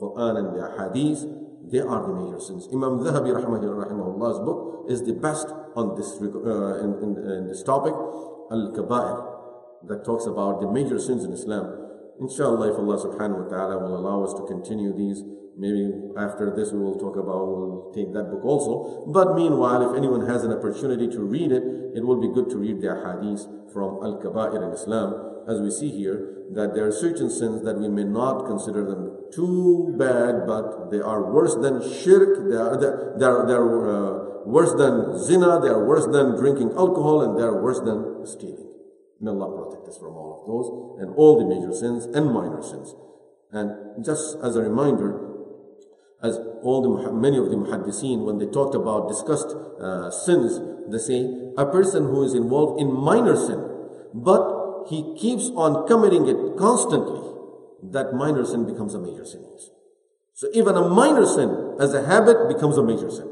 Quran 0.01 0.39
and 0.39 0.49
the 0.57 0.65
Hadith, 0.79 1.25
they 1.71 1.81
are 1.81 2.03
the 2.09 2.15
major 2.15 2.41
sins. 2.41 2.67
Imam 2.73 2.99
Dhahabi 3.01 3.31
rahimahullah's 3.37 4.41
book 4.41 4.87
is 4.89 5.05
the 5.05 5.13
best 5.13 5.47
on 5.77 5.95
this 5.97 6.19
uh, 6.21 6.83
in, 6.83 6.91
in, 7.05 7.11
in 7.31 7.47
this 7.47 7.63
topic, 7.63 7.93
Al-Kaba'ir, 8.51 9.89
that 9.89 10.05
talks 10.05 10.27
about 10.27 10.61
the 10.61 10.71
major 10.71 10.99
sins 10.99 11.25
in 11.25 11.33
Islam. 11.33 11.77
Inshallah, 12.21 12.73
if 12.73 12.77
Allah 12.77 12.99
subhanahu 12.99 13.45
wa 13.45 13.49
ta'ala 13.49 13.79
will 13.79 13.97
allow 13.97 14.25
us 14.25 14.35
to 14.35 14.45
continue 14.47 14.93
these 14.93 15.23
Maybe 15.61 15.93
after 16.17 16.55
this 16.57 16.73
we 16.73 16.79
will 16.79 16.99
talk 16.99 17.17
about, 17.17 17.45
we'll 17.45 17.93
take 17.93 18.15
that 18.15 18.31
book 18.31 18.45
also. 18.45 19.05
But 19.13 19.35
meanwhile, 19.35 19.91
if 19.91 19.97
anyone 19.97 20.27
has 20.27 20.43
an 20.43 20.53
opportunity 20.53 21.07
to 21.09 21.21
read 21.21 21.53
it, 21.53 21.63
it 21.95 22.01
will 22.01 22.21
be 22.21 22.33
good 22.33 22.49
to 22.51 22.57
read 22.57 22.81
the 22.81 22.97
hadith 22.97 23.45
from 23.71 24.01
Al-Kaba'ir 24.03 24.57
in 24.57 24.73
Islam. 24.73 25.30
As 25.49 25.61
we 25.61 25.71
see 25.71 25.91
here, 25.91 26.41
that 26.53 26.75
there 26.75 26.87
are 26.87 26.93
certain 26.93 27.31
sins 27.31 27.63
that 27.65 27.79
we 27.79 27.89
may 27.89 28.05
not 28.05 28.47
consider 28.47 28.85
them 28.85 29.17
too 29.33 29.95
bad, 29.99 30.47
but 30.47 30.91
they 30.91 31.01
are 31.01 31.33
worse 31.33 31.55
than 31.57 31.81
shirk, 32.03 32.51
they 32.51 32.57
are, 32.57 32.77
they 32.77 33.25
are, 33.25 33.47
they 33.47 33.55
are 33.55 33.71
uh, 33.87 34.45
worse 34.45 34.75
than 34.75 35.19
zina, 35.19 35.61
they 35.61 35.69
are 35.69 35.85
worse 35.87 36.07
than 36.07 36.37
drinking 36.37 36.73
alcohol, 36.77 37.23
and 37.23 37.39
they 37.39 37.43
are 37.43 37.63
worse 37.63 37.81
than 37.81 38.27
stealing. 38.27 38.67
May 39.21 39.31
Allah 39.31 39.69
protect 39.69 39.89
us 39.89 39.99
from 39.99 40.15
all 40.15 40.41
of 40.41 40.47
those, 40.49 40.67
and 41.03 41.15
all 41.15 41.39
the 41.39 41.47
major 41.47 41.73
sins 41.73 42.07
and 42.07 42.33
minor 42.33 42.63
sins. 42.63 42.95
And 43.53 44.05
just 44.05 44.37
as 44.43 44.57
a 44.57 44.63
reminder, 44.63 45.31
as 46.23 46.39
all 46.63 46.83
the 46.83 47.13
many 47.13 47.39
of 47.39 47.51
the 47.51 47.57
muhaddiseen, 47.57 48.25
when 48.25 48.39
they 48.39 48.47
talked 48.47 48.75
about 48.75 49.09
discussed 49.09 49.55
uh, 49.81 50.11
sins, 50.11 50.61
they 50.91 50.99
say 50.99 51.53
a 51.57 51.67
person 51.67 52.05
who 52.05 52.25
is 52.25 52.35
involved 52.35 52.81
in 52.81 52.93
minor 52.93 53.37
sin, 53.37 53.61
but 54.13 54.60
he 54.90 55.16
keeps 55.18 55.50
on 55.56 55.88
committing 55.88 56.28
it 56.28 56.58
constantly, 56.58 57.22
that 57.84 58.14
minor 58.14 58.46
sin 58.46 58.66
becomes 58.66 58.94
a 58.94 59.00
major 59.00 59.26
sin. 59.26 59.44
So 60.34 60.48
even 60.54 60.76
a 60.76 60.90
minor 60.90 61.26
sin 61.26 61.78
as 61.80 61.94
a 61.94 62.06
habit 62.06 62.50
becomes 62.50 62.78
a 62.78 62.84
major 62.84 63.10
sin. 63.10 63.32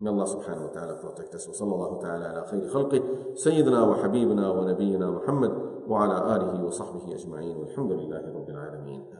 May 0.00 0.10
Allah 0.10 0.26
subhanahu 0.26 0.68
wa 0.68 0.72
ta'ala 0.74 0.94
protect 1.00 1.34
us. 1.34 1.46
وصلى 1.48 1.72
الله 1.74 2.02
تعالى 2.02 2.24
على 2.24 2.42
خير 2.50 2.68
خلقه 2.68 3.02
سيدنا 3.34 3.82
وحبيبنا 3.82 4.50
ونبينا 4.50 5.10
محمد 5.10 5.52
وعلى 5.88 6.36
آله 6.36 6.64
وصحبه 6.64 7.14
أجمعين 7.14 7.56
والحمد 7.56 7.92
لله 7.92 8.22
رب 8.34 8.48
العالمين 8.50 9.00
آمين 9.14 9.17